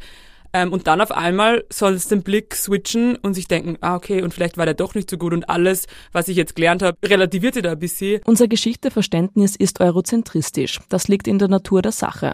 ähm, 0.57 0.73
und 0.73 0.87
dann 0.87 1.03
auf 1.03 1.13
einmal 1.13 1.65
soll 1.69 1.93
es 1.93 2.09
den 2.09 2.23
Blick 2.23 2.55
switchen 2.55 3.17
und 3.17 3.35
sich 3.35 3.47
denken, 3.47 3.77
ah 3.83 3.95
okay, 3.95 4.23
und 4.23 4.33
vielleicht 4.33 4.57
war 4.57 4.65
der 4.65 4.75
doch 4.75 4.95
nicht 4.95 5.11
so 5.11 5.19
gut 5.19 5.35
und 5.35 5.51
alles, 5.51 5.87
was 6.13 6.29
ich 6.29 6.37
jetzt 6.37 6.57
gelernt 6.57 6.83
habe, 6.83 6.97
relativiert 7.05 7.55
sich 7.55 7.63
da 7.63 7.73
ein 7.73 7.79
bisschen. 7.79 8.23
Unser 8.25 8.49
Geschichteverständnis 8.49 9.55
ist 9.55 9.81
eurozentristisch. 9.81 10.81
Das 10.89 11.09
liegt 11.09 11.29
in 11.29 11.39
der 11.39 11.49
Natur 11.49 11.83
der 11.83 11.93
Sache. 11.93 12.33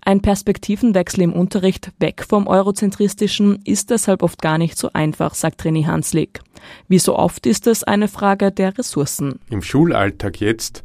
Ein 0.00 0.20
Perspektivenwechsel 0.20 1.22
im 1.22 1.32
Unterricht 1.32 1.92
weg 2.00 2.24
vom 2.28 2.48
Eurozentristischen 2.48 3.60
ist 3.64 3.90
deshalb 3.90 4.24
oft 4.24 4.42
gar 4.42 4.58
nicht 4.58 4.76
so 4.76 4.90
einfach, 4.92 5.34
sagt 5.34 5.62
René 5.62 5.86
Hanslik. 5.86 6.40
Wie 6.88 6.98
so 6.98 7.16
oft 7.16 7.46
ist 7.46 7.68
es 7.68 7.84
eine 7.84 8.08
Frage 8.08 8.50
der 8.50 8.76
Ressourcen. 8.76 9.38
Im 9.50 9.62
Schulalltag 9.62 10.40
jetzt, 10.40 10.82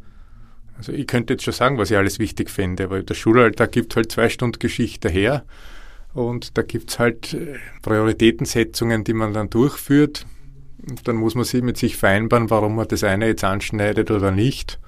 also 0.77 0.91
ich 0.93 1.07
könnte 1.07 1.33
jetzt 1.33 1.43
schon 1.43 1.53
sagen, 1.53 1.79
was 1.79 1.89
ich 1.89 1.97
alles 1.97 2.19
wichtig 2.19 2.51
finde, 2.51 2.83
aber 2.83 3.01
der 3.01 3.15
Schulalltag 3.15 3.71
gibt 3.71 3.95
halt 3.95 4.11
zwei 4.11 4.29
Stunden 4.29 4.59
Geschichte 4.59 5.09
her 5.09 5.43
und 6.17 6.57
da 6.57 6.63
gibt 6.63 6.89
es 6.89 6.99
halt 6.99 7.35
äh, 7.35 7.57
Prioritätensetzungen, 7.83 9.03
die 9.03 9.13
man 9.13 9.33
dann 9.33 9.51
durchführt. 9.51 10.25
Und 10.89 11.07
dann 11.07 11.15
muss 11.17 11.35
man 11.35 11.43
sich 11.43 11.61
mit 11.61 11.77
sich 11.77 11.95
vereinbaren, 11.95 12.49
warum 12.49 12.75
man 12.75 12.87
das 12.87 13.03
eine 13.03 13.27
jetzt 13.27 13.43
anschneidet 13.43 14.09
oder 14.09 14.31
nicht. 14.31 14.79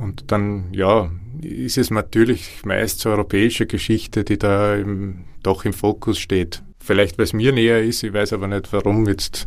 Und 0.00 0.32
dann, 0.32 0.72
ja, 0.72 1.10
ist 1.40 1.78
es 1.78 1.90
natürlich 1.90 2.64
meist 2.64 3.00
so 3.00 3.10
europäische 3.10 3.66
Geschichte, 3.66 4.24
die 4.24 4.38
da 4.38 4.74
im, 4.74 5.24
doch 5.42 5.64
im 5.64 5.72
Fokus 5.72 6.18
steht. 6.18 6.62
Vielleicht, 6.80 7.18
weil 7.18 7.24
es 7.24 7.32
mir 7.32 7.52
näher 7.52 7.82
ist, 7.82 8.02
ich 8.02 8.12
weiß 8.12 8.32
aber 8.32 8.48
nicht, 8.48 8.72
warum 8.72 9.06
jetzt. 9.06 9.46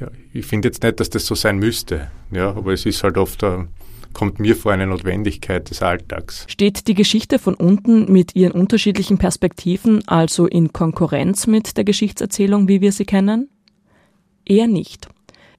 Ja, 0.00 0.08
ich 0.32 0.46
finde 0.46 0.68
jetzt 0.68 0.82
nicht, 0.82 0.98
dass 0.98 1.10
das 1.10 1.26
so 1.26 1.34
sein 1.36 1.58
müsste. 1.58 2.10
Ja, 2.32 2.50
aber 2.50 2.72
es 2.72 2.84
ist 2.84 3.04
halt 3.04 3.16
oft, 3.16 3.44
eine, 3.44 3.68
kommt 4.12 4.38
mir 4.38 4.56
vor, 4.56 4.72
eine 4.72 4.86
Notwendigkeit 4.86 5.70
des 5.70 5.82
Alltags. 5.82 6.44
Steht 6.48 6.88
die 6.88 6.94
Geschichte 6.94 7.38
von 7.38 7.54
unten 7.54 8.10
mit 8.12 8.36
ihren 8.36 8.52
unterschiedlichen 8.52 9.18
Perspektiven 9.18 10.06
also 10.06 10.46
in 10.46 10.72
Konkurrenz 10.72 11.46
mit 11.46 11.76
der 11.76 11.84
Geschichtserzählung, 11.84 12.68
wie 12.68 12.80
wir 12.80 12.92
sie 12.92 13.04
kennen? 13.04 13.48
Eher 14.44 14.66
nicht. 14.66 15.08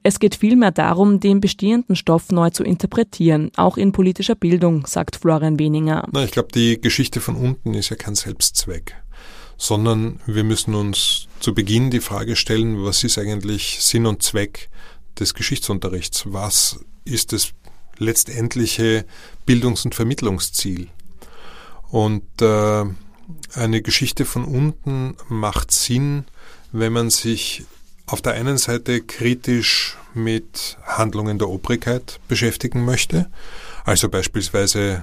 Es 0.04 0.18
geht 0.18 0.34
vielmehr 0.34 0.72
darum, 0.72 1.20
den 1.20 1.40
bestehenden 1.40 1.94
Stoff 1.94 2.30
neu 2.30 2.50
zu 2.50 2.64
interpretieren, 2.64 3.52
auch 3.56 3.76
in 3.76 3.92
politischer 3.92 4.34
Bildung, 4.34 4.86
sagt 4.86 5.16
Florian 5.16 5.58
Weninger. 5.60 6.08
Na, 6.12 6.24
ich 6.24 6.32
glaube, 6.32 6.48
die 6.52 6.80
Geschichte 6.80 7.20
von 7.20 7.36
unten 7.36 7.74
ist 7.74 7.90
ja 7.90 7.96
kein 7.96 8.16
Selbstzweck, 8.16 8.96
sondern 9.56 10.18
wir 10.26 10.42
müssen 10.42 10.74
uns 10.74 11.28
zu 11.38 11.54
Beginn 11.54 11.90
die 11.90 12.00
Frage 12.00 12.34
stellen, 12.34 12.82
was 12.82 13.04
ist 13.04 13.16
eigentlich 13.16 13.78
Sinn 13.80 14.06
und 14.06 14.22
Zweck 14.22 14.70
des 15.20 15.34
Geschichtsunterrichts? 15.34 16.24
Was 16.26 16.84
ist 17.04 17.32
das 17.32 17.52
letztendliche 18.02 19.04
Bildungs- 19.46 19.84
und 19.84 19.94
Vermittlungsziel? 19.94 20.88
Und 21.90 22.24
äh, 22.40 22.84
eine 23.54 23.82
Geschichte 23.82 24.24
von 24.24 24.44
unten 24.44 25.16
macht 25.28 25.70
Sinn, 25.70 26.24
wenn 26.72 26.92
man 26.92 27.10
sich 27.10 27.64
auf 28.06 28.22
der 28.22 28.32
einen 28.32 28.58
Seite 28.58 29.00
kritisch 29.02 29.96
mit 30.14 30.76
Handlungen 30.84 31.38
der 31.38 31.48
Obrigkeit 31.48 32.20
beschäftigen 32.28 32.84
möchte, 32.84 33.30
also 33.84 34.08
beispielsweise, 34.08 35.02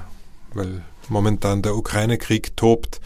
weil 0.53 0.83
momentan 1.09 1.61
der 1.61 1.75
Ukraine-Krieg 1.75 2.55
tobt, 2.55 3.01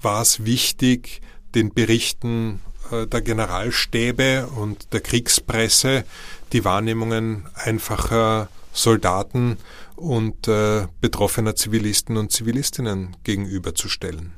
war 0.00 0.22
es 0.22 0.44
wichtig, 0.44 1.20
den 1.54 1.72
Berichten 1.72 2.60
äh, 2.90 3.06
der 3.06 3.20
Generalstäbe 3.20 4.46
und 4.46 4.92
der 4.92 5.00
Kriegspresse 5.00 6.04
die 6.52 6.64
Wahrnehmungen 6.64 7.46
einfacher 7.54 8.48
Soldaten 8.78 9.56
und 9.96 10.48
äh, 10.48 10.86
betroffener 11.00 11.56
Zivilisten 11.56 12.16
und 12.16 12.32
Zivilistinnen 12.32 13.16
gegenüberzustellen. 13.24 14.32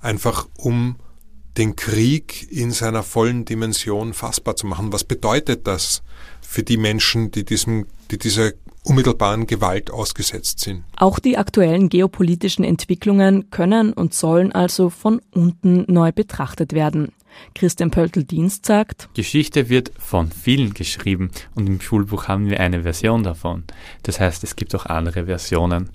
Einfach 0.00 0.48
um 0.56 0.96
den 1.56 1.76
Krieg 1.76 2.50
in 2.50 2.72
seiner 2.72 3.02
vollen 3.02 3.44
Dimension 3.44 4.12
fassbar 4.12 4.56
zu 4.56 4.66
machen. 4.66 4.92
Was 4.92 5.04
bedeutet 5.04 5.66
das 5.66 6.02
für 6.40 6.62
die 6.62 6.76
Menschen, 6.76 7.30
die 7.30 7.44
diesem, 7.44 7.86
die 8.10 8.18
dieser 8.18 8.52
unmittelbaren 8.84 9.46
Gewalt 9.46 9.90
ausgesetzt 9.90 10.60
sind. 10.60 10.84
Auch 10.96 11.18
die 11.18 11.38
aktuellen 11.38 11.88
geopolitischen 11.88 12.64
Entwicklungen 12.64 13.50
können 13.50 13.92
und 13.92 14.14
sollen 14.14 14.52
also 14.52 14.90
von 14.90 15.20
unten 15.32 15.90
neu 15.90 16.12
betrachtet 16.12 16.74
werden. 16.74 17.12
Christian 17.54 17.90
Pöltl-Dienst 17.90 18.66
sagt, 18.66 19.08
Geschichte 19.14 19.68
wird 19.68 19.92
von 19.98 20.30
vielen 20.30 20.74
geschrieben 20.74 21.30
und 21.54 21.66
im 21.66 21.80
Schulbuch 21.80 22.28
haben 22.28 22.48
wir 22.48 22.60
eine 22.60 22.82
Version 22.82 23.22
davon. 23.22 23.64
Das 24.02 24.20
heißt, 24.20 24.44
es 24.44 24.56
gibt 24.56 24.74
auch 24.74 24.86
andere 24.86 25.26
Versionen 25.26 25.90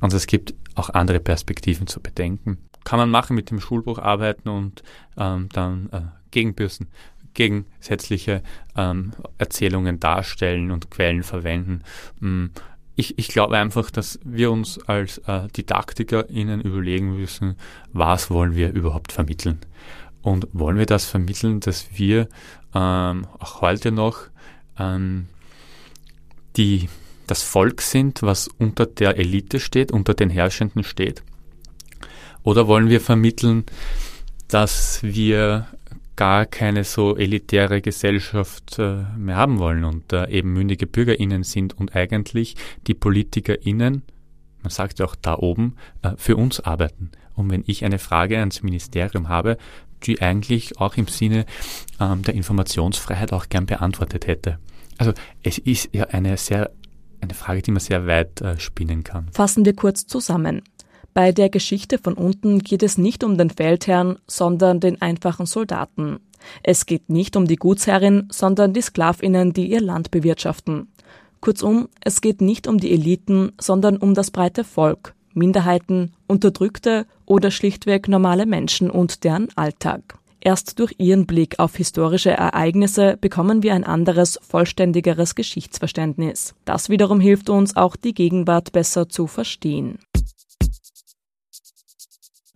und 0.00 0.12
es 0.12 0.26
gibt 0.26 0.54
auch 0.74 0.90
andere 0.90 1.20
Perspektiven 1.20 1.86
zu 1.86 2.00
bedenken. 2.00 2.58
Kann 2.84 2.98
man 2.98 3.10
machen 3.10 3.34
mit 3.34 3.50
dem 3.50 3.60
Schulbuch 3.60 3.98
arbeiten 3.98 4.48
und 4.48 4.82
ähm, 5.16 5.48
dann 5.52 5.88
äh, 5.92 6.00
gegenbürsten 6.30 6.88
gegensätzliche 7.36 8.42
ähm, 8.76 9.12
Erzählungen 9.38 10.00
darstellen 10.00 10.72
und 10.72 10.90
Quellen 10.90 11.22
verwenden. 11.22 11.82
Mm, 12.18 12.46
ich, 12.96 13.18
ich 13.18 13.28
glaube 13.28 13.58
einfach, 13.58 13.90
dass 13.90 14.18
wir 14.24 14.50
uns 14.50 14.78
als 14.88 15.18
äh, 15.18 15.46
DidaktikerInnen 15.48 16.62
überlegen 16.62 17.16
müssen, 17.16 17.56
was 17.92 18.30
wollen 18.30 18.56
wir 18.56 18.72
überhaupt 18.72 19.12
vermitteln. 19.12 19.58
Und 20.26 20.48
wollen 20.52 20.76
wir 20.76 20.86
das 20.86 21.04
vermitteln, 21.04 21.60
dass 21.60 21.86
wir 21.92 22.28
ähm, 22.74 23.28
auch 23.38 23.60
heute 23.60 23.92
noch 23.92 24.22
ähm, 24.76 25.28
die, 26.56 26.88
das 27.28 27.44
Volk 27.44 27.80
sind, 27.80 28.24
was 28.24 28.48
unter 28.58 28.86
der 28.86 29.18
Elite 29.18 29.60
steht, 29.60 29.92
unter 29.92 30.14
den 30.14 30.28
Herrschenden 30.28 30.82
steht? 30.82 31.22
Oder 32.42 32.66
wollen 32.66 32.88
wir 32.88 33.00
vermitteln, 33.00 33.66
dass 34.48 35.00
wir 35.04 35.68
gar 36.16 36.44
keine 36.44 36.82
so 36.82 37.16
elitäre 37.16 37.80
Gesellschaft 37.80 38.80
äh, 38.80 39.04
mehr 39.16 39.36
haben 39.36 39.60
wollen 39.60 39.84
und 39.84 40.12
äh, 40.12 40.28
eben 40.28 40.52
mündige 40.52 40.88
BürgerInnen 40.88 41.44
sind 41.44 41.78
und 41.78 41.94
eigentlich 41.94 42.56
die 42.88 42.94
PolitikerInnen, 42.94 44.02
man 44.60 44.70
sagt 44.70 44.98
ja 44.98 45.06
auch 45.06 45.14
da 45.14 45.36
oben, 45.36 45.76
äh, 46.02 46.14
für 46.16 46.34
uns 46.34 46.58
arbeiten. 46.58 47.12
Und 47.36 47.50
wenn 47.50 47.62
ich 47.66 47.84
eine 47.84 47.98
Frage 48.00 48.38
ans 48.38 48.62
Ministerium 48.62 49.28
habe, 49.28 49.58
die 50.04 50.20
eigentlich 50.20 50.78
auch 50.80 50.96
im 50.96 51.08
Sinne 51.08 51.46
ähm, 52.00 52.22
der 52.22 52.34
Informationsfreiheit 52.34 53.32
auch 53.32 53.48
gern 53.48 53.66
beantwortet 53.66 54.26
hätte. 54.26 54.58
Also 54.98 55.12
es 55.42 55.58
ist 55.58 55.90
ja 55.92 56.04
eine 56.04 56.36
sehr 56.36 56.70
eine 57.20 57.34
Frage, 57.34 57.62
die 57.62 57.70
man 57.70 57.80
sehr 57.80 58.06
weit 58.06 58.40
äh, 58.40 58.58
spinnen 58.58 59.04
kann. 59.04 59.28
Fassen 59.32 59.64
wir 59.64 59.74
kurz 59.74 60.06
zusammen. 60.06 60.62
Bei 61.14 61.32
der 61.32 61.48
Geschichte 61.48 61.98
von 61.98 62.14
unten 62.14 62.58
geht 62.58 62.82
es 62.82 62.98
nicht 62.98 63.24
um 63.24 63.38
den 63.38 63.48
Feldherrn, 63.50 64.18
sondern 64.26 64.80
den 64.80 65.00
einfachen 65.00 65.46
Soldaten. 65.46 66.20
Es 66.62 66.84
geht 66.84 67.08
nicht 67.08 67.36
um 67.36 67.46
die 67.46 67.56
Gutsherrin, 67.56 68.28
sondern 68.30 68.74
die 68.74 68.82
Sklavinnen, 68.82 69.52
die 69.52 69.70
ihr 69.70 69.80
Land 69.80 70.10
bewirtschaften. 70.10 70.88
Kurzum, 71.40 71.88
es 72.00 72.20
geht 72.20 72.40
nicht 72.40 72.66
um 72.66 72.78
die 72.78 72.92
Eliten, 72.92 73.52
sondern 73.58 73.96
um 73.96 74.14
das 74.14 74.30
breite 74.30 74.62
Volk, 74.62 75.14
Minderheiten, 75.36 76.12
Unterdrückte 76.26 77.06
oder 77.26 77.50
schlichtweg 77.50 78.08
normale 78.08 78.46
Menschen 78.46 78.90
und 78.90 79.22
deren 79.22 79.48
Alltag. 79.54 80.18
Erst 80.40 80.78
durch 80.78 80.94
ihren 80.98 81.26
Blick 81.26 81.58
auf 81.58 81.76
historische 81.76 82.30
Ereignisse 82.30 83.16
bekommen 83.20 83.62
wir 83.62 83.74
ein 83.74 83.84
anderes, 83.84 84.38
vollständigeres 84.42 85.34
Geschichtsverständnis. 85.34 86.54
Das 86.64 86.88
wiederum 86.88 87.20
hilft 87.20 87.50
uns 87.50 87.76
auch, 87.76 87.96
die 87.96 88.14
Gegenwart 88.14 88.72
besser 88.72 89.08
zu 89.08 89.26
verstehen. 89.26 89.98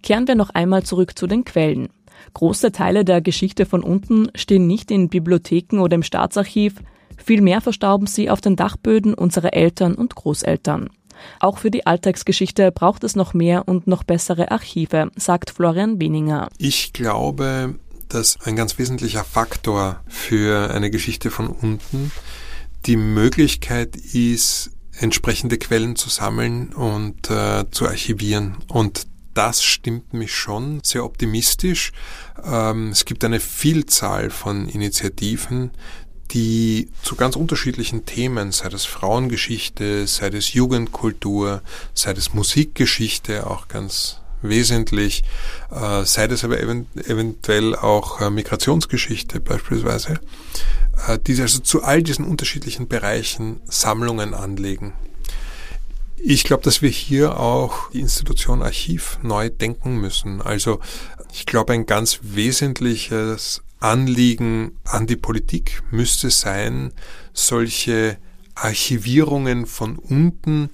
Kehren 0.03 0.29
wir 0.29 0.35
noch 0.35 0.51
einmal 0.51 0.85
zurück 0.85 1.19
zu 1.19 1.27
den 1.27 1.45
Quellen. 1.45 1.89
Große 2.33 2.73
Teile 2.73 3.05
der 3.05 3.21
Geschichte 3.21 3.67
von 3.67 3.83
unten 3.83 4.29
stehen 4.35 4.67
nicht 4.67 4.91
in 4.91 5.09
Bibliotheken 5.09 5.81
oder 5.81 5.97
im 5.97 6.03
Staatsarchiv, 6.03 6.77
vielmehr 7.17 7.61
verstauben 7.61 8.07
sie 8.07 8.31
auf 8.31 8.41
den 8.41 8.57
Dachböden 8.57 9.15
unserer 9.15 9.53
Eltern 9.53 9.95
und 9.95 10.15
Großeltern. 10.15 10.91
Auch 11.39 11.59
für 11.59 11.71
die 11.71 11.87
Alltagsgeschichte 11.87 12.73
braucht 12.73 13.05
es 13.05 13.17
noch 13.17 13.35
mehr 13.35 13.67
und 13.69 13.87
noch 13.87 14.03
bessere 14.03 14.51
Archive, 14.51 15.11
sagt 15.17 15.51
Florian 15.51 16.01
Weninger. 16.01 16.49
Ich 16.59 16.93
glaube, 16.93 17.75
dass 18.09 18.39
ein 18.43 18.57
ganz 18.57 18.79
wesentlicher 18.79 19.25
Faktor 19.25 20.01
für 20.09 20.71
eine 20.71 20.91
Geschichte 20.91 21.31
von 21.31 21.49
unten 21.49 22.11
die 22.87 22.97
Möglichkeit 22.97 23.97
ist, 23.97 24.71
entsprechende 24.99 25.59
Quellen 25.59 25.97
zu 25.97 26.09
sammeln 26.09 26.73
und 26.73 27.31
äh, 27.31 27.65
zu 27.71 27.87
archivieren. 27.87 28.57
Und 28.69 29.07
das 29.35 29.63
stimmt 29.63 30.13
mich 30.13 30.35
schon 30.35 30.81
sehr 30.83 31.05
optimistisch. 31.05 31.93
Ähm, 32.43 32.89
es 32.91 33.05
gibt 33.05 33.25
eine 33.25 33.41
Vielzahl 33.41 34.31
von 34.31 34.69
Initiativen, 34.69 35.71
die 36.33 36.89
zu 37.03 37.17
ganz 37.17 37.37
unterschiedlichen 37.37 38.07
Themen, 38.07 38.53
sei 38.53 38.69
das 38.69 38.85
Frauengeschichte, 38.85 40.07
sei 40.07 40.31
das 40.31 40.53
Jugendkultur, 40.53 41.63
sei 41.95 42.13
das 42.13 42.33
Musikgeschichte, 42.35 43.47
auch 43.47 43.69
ganz 43.69 44.21
wesentlich, 44.43 45.23
äh, 45.71 46.05
sei 46.05 46.27
das 46.27 46.45
aber 46.45 46.61
eventuell 46.61 47.75
auch 47.77 48.21
äh, 48.21 48.31
Migrationsgeschichte 48.31 49.41
beispielsweise, 49.41 50.21
äh, 51.07 51.19
die 51.19 51.41
also 51.41 51.59
zu 51.61 51.83
all 51.83 52.03
diesen 52.03 52.25
unterschiedlichen 52.25 52.89
Bereichen 52.89 53.61
Sammlungen 53.67 54.35
anlegen. 54.35 54.93
Ich 56.23 56.45
glaube, 56.45 56.63
dass 56.63 56.83
wir 56.83 56.91
hier 56.91 57.41
auch 57.41 57.91
die 57.91 58.01
Institution 58.01 58.63
Archiv 58.63 59.19
neu 59.23 59.49
denken 59.49 59.97
müssen. 59.97 60.43
Also 60.43 60.81
ich 61.33 61.47
glaube, 61.47 61.73
ein 61.73 61.87
ganz 61.87 62.21
wesentliches 62.23 63.63
Anliegen 63.81 64.73
an 64.85 65.07
die 65.07 65.17
Politik 65.17 65.83
müsste 65.91 66.31
sein, 66.31 66.93
solche 67.33 68.19
Archivierungen 68.55 69.67
von 69.67 69.97
unten 69.97 70.71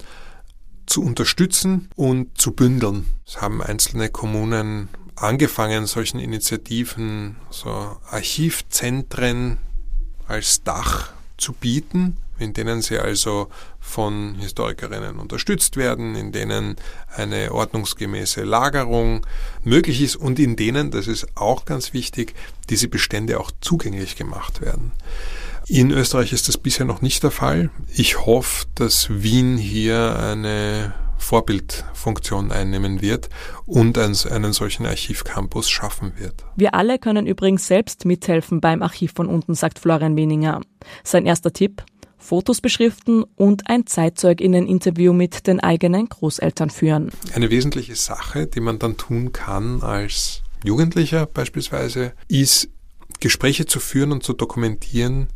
zu 0.85 1.01
unterstützen 1.03 1.89
und 1.95 2.39
zu 2.39 2.51
bündeln. 2.51 3.05
Es 3.25 3.41
haben 3.41 3.61
einzelne 3.61 4.09
Kommunen 4.09 4.89
angefangen, 5.15 5.85
solchen 5.87 6.19
Initiativen, 6.19 7.37
so 7.49 7.97
Archivzentren 8.09 9.57
als 10.27 10.63
Dach 10.63 11.11
zu 11.37 11.53
bieten, 11.53 12.17
in 12.39 12.53
denen 12.53 12.81
sie 12.81 12.99
also 12.99 13.49
von 13.79 14.35
Historikerinnen 14.35 15.19
unterstützt 15.19 15.77
werden, 15.77 16.15
in 16.15 16.31
denen 16.31 16.75
eine 17.15 17.51
ordnungsgemäße 17.51 18.43
Lagerung 18.43 19.25
möglich 19.63 20.01
ist 20.01 20.15
und 20.15 20.39
in 20.39 20.55
denen, 20.55 20.91
das 20.91 21.07
ist 21.07 21.27
auch 21.35 21.65
ganz 21.65 21.93
wichtig, 21.93 22.33
diese 22.69 22.87
Bestände 22.87 23.39
auch 23.39 23.51
zugänglich 23.61 24.15
gemacht 24.15 24.61
werden. 24.61 24.91
In 25.67 25.91
Österreich 25.91 26.31
ist 26.31 26.47
das 26.47 26.57
bisher 26.57 26.85
noch 26.85 27.01
nicht 27.01 27.23
der 27.23 27.31
Fall. 27.31 27.69
Ich 27.93 28.25
hoffe, 28.25 28.67
dass 28.75 29.09
Wien 29.09 29.57
hier 29.57 30.17
eine 30.17 30.93
Vorbildfunktion 31.17 32.51
einnehmen 32.51 33.01
wird 33.01 33.29
und 33.65 33.97
einen 33.97 34.53
solchen 34.53 34.85
Archivcampus 34.85 35.69
schaffen 35.69 36.13
wird. 36.17 36.45
Wir 36.55 36.73
alle 36.73 36.99
können 36.99 37.27
übrigens 37.27 37.67
selbst 37.67 38.05
mithelfen 38.05 38.61
beim 38.61 38.81
Archiv 38.81 39.13
von 39.13 39.27
unten, 39.27 39.55
sagt 39.55 39.79
Florian 39.79 40.15
Weninger. 40.15 40.61
Sein 41.03 41.25
erster 41.25 41.51
Tipp, 41.51 41.83
Fotos 42.27 42.59
beschriften 42.59 43.23
und 43.37 43.69
ein 43.69 43.87
Zeitzeuginnen-Interview 43.87 45.13
mit 45.13 45.47
den 45.47 45.61
eigenen 45.61 46.09
Großeltern 46.09 46.69
führen. 46.69 47.09
Eine 47.33 47.49
wesentliche 47.49 47.95
Sache, 47.95 48.47
die 48.47 48.59
man 48.59 48.79
dann 48.79 48.97
tun 48.97 49.31
kann 49.31 49.81
als 49.81 50.43
Jugendlicher 50.61 51.25
beispielsweise, 51.25 52.11
ist 52.27 52.69
Gespräche 53.21 53.65
zu 53.65 53.79
führen 53.79 54.11
und 54.11 54.23
zu 54.23 54.33
dokumentieren, 54.33 55.27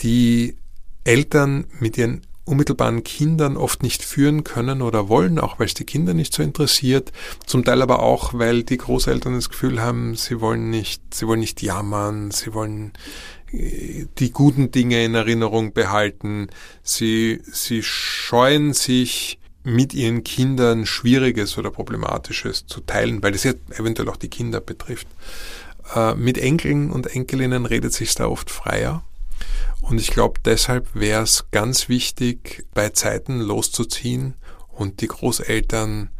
die 0.00 0.56
Eltern 1.04 1.66
mit 1.80 1.98
ihren 1.98 2.22
unmittelbaren 2.44 3.04
Kindern 3.04 3.56
oft 3.56 3.82
nicht 3.82 4.02
führen 4.02 4.42
können 4.42 4.82
oder 4.82 5.08
wollen, 5.08 5.38
auch 5.38 5.58
weil 5.58 5.66
es 5.66 5.74
die 5.74 5.84
Kinder 5.84 6.14
nicht 6.14 6.34
so 6.34 6.42
interessiert. 6.42 7.12
Zum 7.46 7.64
Teil 7.64 7.82
aber 7.82 8.00
auch, 8.00 8.34
weil 8.34 8.64
die 8.64 8.78
Großeltern 8.78 9.34
das 9.34 9.50
Gefühl 9.50 9.80
haben, 9.80 10.16
sie 10.16 10.40
wollen 10.40 10.70
nicht, 10.70 11.14
sie 11.14 11.26
wollen 11.26 11.40
nicht 11.40 11.62
jammern, 11.62 12.30
sie 12.30 12.52
wollen 12.54 12.92
die 13.52 14.32
guten 14.32 14.70
Dinge 14.70 15.04
in 15.04 15.14
Erinnerung 15.14 15.72
behalten. 15.72 16.48
Sie, 16.82 17.40
sie 17.44 17.82
scheuen 17.82 18.72
sich 18.72 19.38
mit 19.62 19.94
ihren 19.94 20.24
Kindern 20.24 20.86
Schwieriges 20.86 21.58
oder 21.58 21.70
Problematisches 21.70 22.66
zu 22.66 22.80
teilen, 22.80 23.22
weil 23.22 23.32
das 23.32 23.44
ja 23.44 23.52
eventuell 23.76 24.08
auch 24.08 24.16
die 24.16 24.30
Kinder 24.30 24.60
betrifft. 24.60 25.06
Äh, 25.94 26.14
mit 26.14 26.38
Enkeln 26.38 26.90
und 26.90 27.06
Enkelinnen 27.14 27.66
redet 27.66 27.92
sich 27.92 28.14
da 28.14 28.26
oft 28.26 28.50
freier. 28.50 29.04
Und 29.80 30.00
ich 30.00 30.08
glaube, 30.08 30.40
deshalb 30.44 30.94
wäre 30.94 31.22
es 31.22 31.44
ganz 31.50 31.88
wichtig, 31.88 32.64
bei 32.72 32.90
Zeiten 32.90 33.40
loszuziehen 33.40 34.34
und 34.68 35.00
die 35.00 35.08
Großeltern 35.08 36.10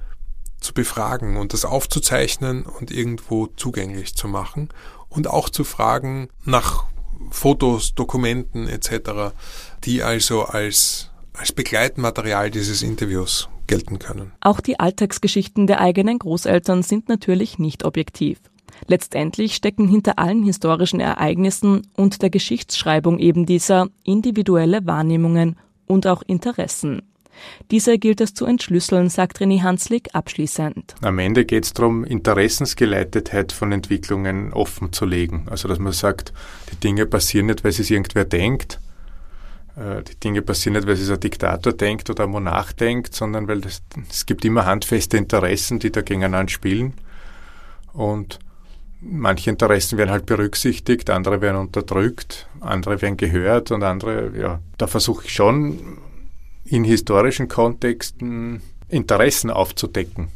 zu 0.60 0.74
befragen 0.74 1.36
und 1.36 1.52
das 1.52 1.64
aufzuzeichnen 1.64 2.64
und 2.64 2.90
irgendwo 2.90 3.46
zugänglich 3.48 4.14
zu 4.14 4.28
machen 4.28 4.68
und 5.08 5.26
auch 5.26 5.48
zu 5.48 5.64
fragen 5.64 6.28
nach 6.44 6.84
Fotos, 7.30 7.94
Dokumenten 7.94 8.68
etc., 8.68 9.34
die 9.84 10.02
also 10.02 10.42
als, 10.42 11.10
als 11.32 11.52
Begleitmaterial 11.52 12.50
dieses 12.50 12.82
Interviews 12.82 13.48
gelten 13.66 13.98
können. 13.98 14.32
Auch 14.40 14.60
die 14.60 14.80
Alltagsgeschichten 14.80 15.66
der 15.66 15.80
eigenen 15.80 16.18
Großeltern 16.18 16.82
sind 16.82 17.08
natürlich 17.08 17.58
nicht 17.58 17.84
objektiv. 17.84 18.38
Letztendlich 18.86 19.54
stecken 19.54 19.88
hinter 19.88 20.18
allen 20.18 20.42
historischen 20.42 21.00
Ereignissen 21.00 21.86
und 21.96 22.22
der 22.22 22.30
Geschichtsschreibung 22.30 23.18
eben 23.18 23.46
dieser 23.46 23.88
individuelle 24.04 24.84
Wahrnehmungen 24.86 25.56
und 25.86 26.06
auch 26.06 26.22
Interessen. 26.22 27.02
Diese 27.70 27.98
gilt 27.98 28.20
es 28.20 28.34
zu 28.34 28.44
entschlüsseln, 28.44 29.08
sagt 29.08 29.38
René 29.38 29.62
Hanslik 29.62 30.10
abschließend. 30.12 30.94
Am 31.02 31.18
Ende 31.18 31.44
geht 31.44 31.64
es 31.64 31.72
darum, 31.72 32.04
Interessensgeleitetheit 32.04 33.52
von 33.52 33.72
Entwicklungen 33.72 34.52
offen 34.52 34.92
zu 34.92 35.06
legen. 35.06 35.46
Also 35.50 35.68
dass 35.68 35.78
man 35.78 35.92
sagt, 35.92 36.32
die 36.70 36.76
Dinge 36.76 37.06
passieren 37.06 37.46
nicht, 37.46 37.64
weil 37.64 37.70
es 37.70 37.90
irgendwer 37.90 38.24
denkt, 38.24 38.80
äh, 39.76 40.02
die 40.02 40.18
Dinge 40.18 40.42
passieren 40.42 40.74
nicht, 40.74 40.86
weil 40.86 40.94
es 40.94 41.10
ein 41.10 41.20
Diktator 41.20 41.72
denkt 41.72 42.10
oder 42.10 42.24
ein 42.24 42.30
Monarch 42.30 42.72
denkt, 42.72 43.14
sondern 43.14 43.48
weil 43.48 43.60
das, 43.60 43.82
es 44.10 44.26
gibt 44.26 44.44
immer 44.44 44.66
handfeste 44.66 45.16
Interessen, 45.16 45.78
die 45.78 45.90
da 45.90 46.02
gegeneinander 46.02 46.50
spielen. 46.50 46.94
Und 47.92 48.38
manche 49.00 49.50
Interessen 49.50 49.98
werden 49.98 50.10
halt 50.10 50.26
berücksichtigt, 50.26 51.10
andere 51.10 51.40
werden 51.40 51.56
unterdrückt, 51.56 52.48
andere 52.60 53.02
werden 53.02 53.16
gehört 53.16 53.70
und 53.70 53.82
andere, 53.82 54.32
ja, 54.36 54.60
da 54.78 54.86
versuche 54.86 55.26
ich 55.26 55.32
schon 55.32 55.98
in 56.64 56.84
historischen 56.84 57.48
Kontexten 57.48 58.62
Interessen 58.88 59.50
aufzudecken. 59.50 60.28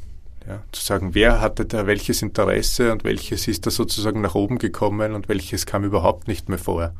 Ja, 0.46 0.62
zu 0.70 0.80
sagen, 0.80 1.14
wer 1.14 1.40
hatte 1.40 1.66
da 1.66 1.86
welches 1.86 2.22
Interesse 2.22 2.92
und 2.92 3.04
welches 3.04 3.48
ist 3.48 3.66
da 3.66 3.70
sozusagen 3.70 4.20
nach 4.20 4.34
oben 4.34 4.58
gekommen 4.58 5.14
und 5.14 5.28
welches 5.28 5.66
kam 5.66 5.84
überhaupt 5.84 6.28
nicht 6.28 6.48
mehr 6.48 6.58
vor. 6.58 6.94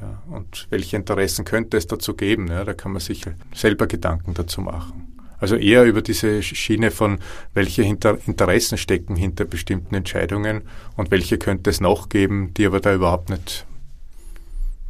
Ja, 0.00 0.22
und 0.30 0.66
welche 0.70 0.96
Interessen 0.96 1.44
könnte 1.44 1.76
es 1.76 1.86
dazu 1.86 2.14
geben? 2.14 2.48
Ja, 2.48 2.64
da 2.64 2.74
kann 2.74 2.92
man 2.92 3.00
sich 3.00 3.24
selber 3.54 3.86
Gedanken 3.86 4.34
dazu 4.34 4.60
machen. 4.60 5.16
Also 5.38 5.56
eher 5.56 5.84
über 5.84 6.02
diese 6.02 6.42
Schiene 6.42 6.90
von, 6.90 7.18
welche 7.54 7.82
Interessen 7.82 8.78
stecken 8.78 9.16
hinter 9.16 9.44
bestimmten 9.44 9.94
Entscheidungen 9.94 10.62
und 10.96 11.10
welche 11.10 11.38
könnte 11.38 11.70
es 11.70 11.80
noch 11.80 12.08
geben, 12.08 12.52
die 12.54 12.66
aber 12.66 12.80
da 12.80 12.94
überhaupt 12.94 13.28
nicht 13.28 13.66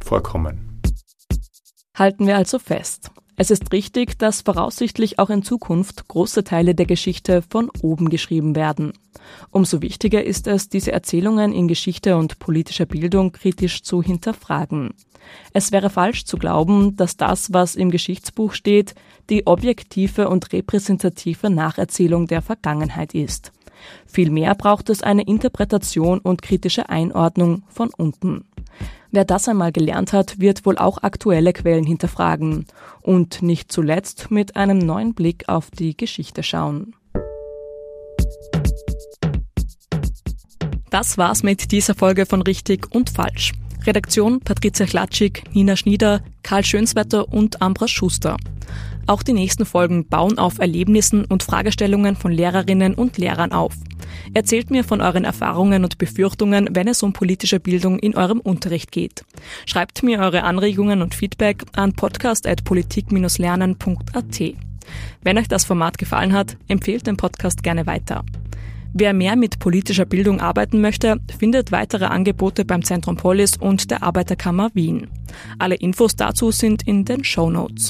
vorkommen. 0.03 0.81
Halten 1.95 2.27
wir 2.27 2.37
also 2.37 2.59
fest. 2.59 3.11
Es 3.35 3.49
ist 3.49 3.71
richtig, 3.73 4.19
dass 4.19 4.41
voraussichtlich 4.41 5.17
auch 5.17 5.29
in 5.29 5.41
Zukunft 5.41 6.07
große 6.07 6.43
Teile 6.43 6.75
der 6.75 6.85
Geschichte 6.85 7.41
von 7.41 7.71
oben 7.81 8.09
geschrieben 8.09 8.55
werden. 8.55 8.93
Umso 9.49 9.81
wichtiger 9.81 10.23
ist 10.23 10.47
es, 10.47 10.69
diese 10.69 10.91
Erzählungen 10.91 11.51
in 11.51 11.67
Geschichte 11.67 12.15
und 12.17 12.37
politischer 12.37 12.85
Bildung 12.85 13.31
kritisch 13.31 13.81
zu 13.81 14.03
hinterfragen. 14.03 14.93
Es 15.51 15.71
wäre 15.71 15.89
falsch 15.89 16.25
zu 16.25 16.37
glauben, 16.37 16.95
dass 16.95 17.17
das, 17.17 17.53
was 17.53 17.75
im 17.75 17.89
Geschichtsbuch 17.89 18.53
steht, 18.53 18.93
die 19.29 19.47
objektive 19.47 20.29
und 20.29 20.51
repräsentative 20.53 21.49
Nacherzählung 21.49 22.27
der 22.27 22.41
Vergangenheit 22.41 23.15
ist. 23.15 23.51
Vielmehr 24.05 24.55
braucht 24.55 24.89
es 24.89 25.03
eine 25.03 25.23
Interpretation 25.23 26.19
und 26.19 26.41
kritische 26.41 26.89
Einordnung 26.89 27.63
von 27.69 27.89
unten. 27.95 28.45
Wer 29.11 29.25
das 29.25 29.47
einmal 29.47 29.71
gelernt 29.71 30.11
hat, 30.11 30.39
wird 30.39 30.65
wohl 30.65 30.77
auch 30.77 31.03
aktuelle 31.03 31.53
Quellen 31.53 31.85
hinterfragen 31.85 32.65
und 33.01 33.43
nicht 33.43 33.71
zuletzt 33.71 34.31
mit 34.31 34.55
einem 34.55 34.79
neuen 34.79 35.13
Blick 35.13 35.47
auf 35.47 35.69
die 35.69 35.95
Geschichte 35.95 36.41
schauen. 36.41 36.95
Das 40.89 41.17
war's 41.17 41.43
mit 41.43 41.71
dieser 41.71 41.95
Folge 41.95 42.25
von 42.25 42.41
Richtig 42.41 42.93
und 42.93 43.09
Falsch. 43.09 43.53
Redaktion 43.85 44.39
Patricia 44.39 44.85
Klatschik, 44.85 45.43
Nina 45.53 45.75
Schnieder, 45.75 46.21
Karl 46.41 46.63
Schönswetter 46.63 47.31
und 47.31 47.61
Ambras 47.61 47.91
Schuster. 47.91 48.37
Auch 49.05 49.21
die 49.21 49.33
nächsten 49.33 49.65
Folgen 49.65 50.07
bauen 50.07 50.37
auf 50.37 50.59
Erlebnissen 50.59 51.25
und 51.25 51.43
Fragestellungen 51.43 52.15
von 52.15 52.31
Lehrerinnen 52.31 52.93
und 52.93 53.17
Lehrern 53.17 53.51
auf. 53.51 53.73
Erzählt 54.33 54.71
mir 54.71 54.85
von 54.85 55.01
euren 55.01 55.25
Erfahrungen 55.25 55.83
und 55.83 55.97
Befürchtungen, 55.97 56.69
wenn 56.71 56.87
es 56.87 57.03
um 57.03 57.11
politische 57.11 57.59
Bildung 57.59 57.99
in 57.99 58.15
eurem 58.15 58.39
Unterricht 58.39 58.89
geht. 58.91 59.25
Schreibt 59.65 60.03
mir 60.03 60.19
eure 60.19 60.43
Anregungen 60.43 61.01
und 61.01 61.15
Feedback 61.15 61.63
an 61.75 61.91
podcast.politik-lernen.at. 61.93 64.41
Wenn 65.21 65.37
euch 65.37 65.47
das 65.47 65.63
Format 65.65 65.97
gefallen 65.97 66.33
hat, 66.33 66.57
empfehlt 66.67 67.07
den 67.07 67.15
Podcast 67.17 67.63
gerne 67.63 67.85
weiter. 67.85 68.23
Wer 68.95 69.13
mehr 69.13 69.35
mit 69.35 69.57
politischer 69.57 70.05
Bildung 70.05 70.39
arbeiten 70.39 70.79
möchte, 70.79 71.19
findet 71.39 71.71
weitere 71.71 72.05
Angebote 72.05 72.63
beim 72.63 72.83
Zentrum 72.83 73.17
Polis 73.17 73.57
und 73.57 73.89
der 73.89 74.03
Arbeiterkammer 74.03 74.69
Wien. 74.75 75.07
Alle 75.57 75.75
Infos 75.75 76.15
dazu 76.15 76.51
sind 76.51 76.87
in 76.87 77.03
den 77.03 77.23
Show 77.23 77.49
Notes. 77.49 77.89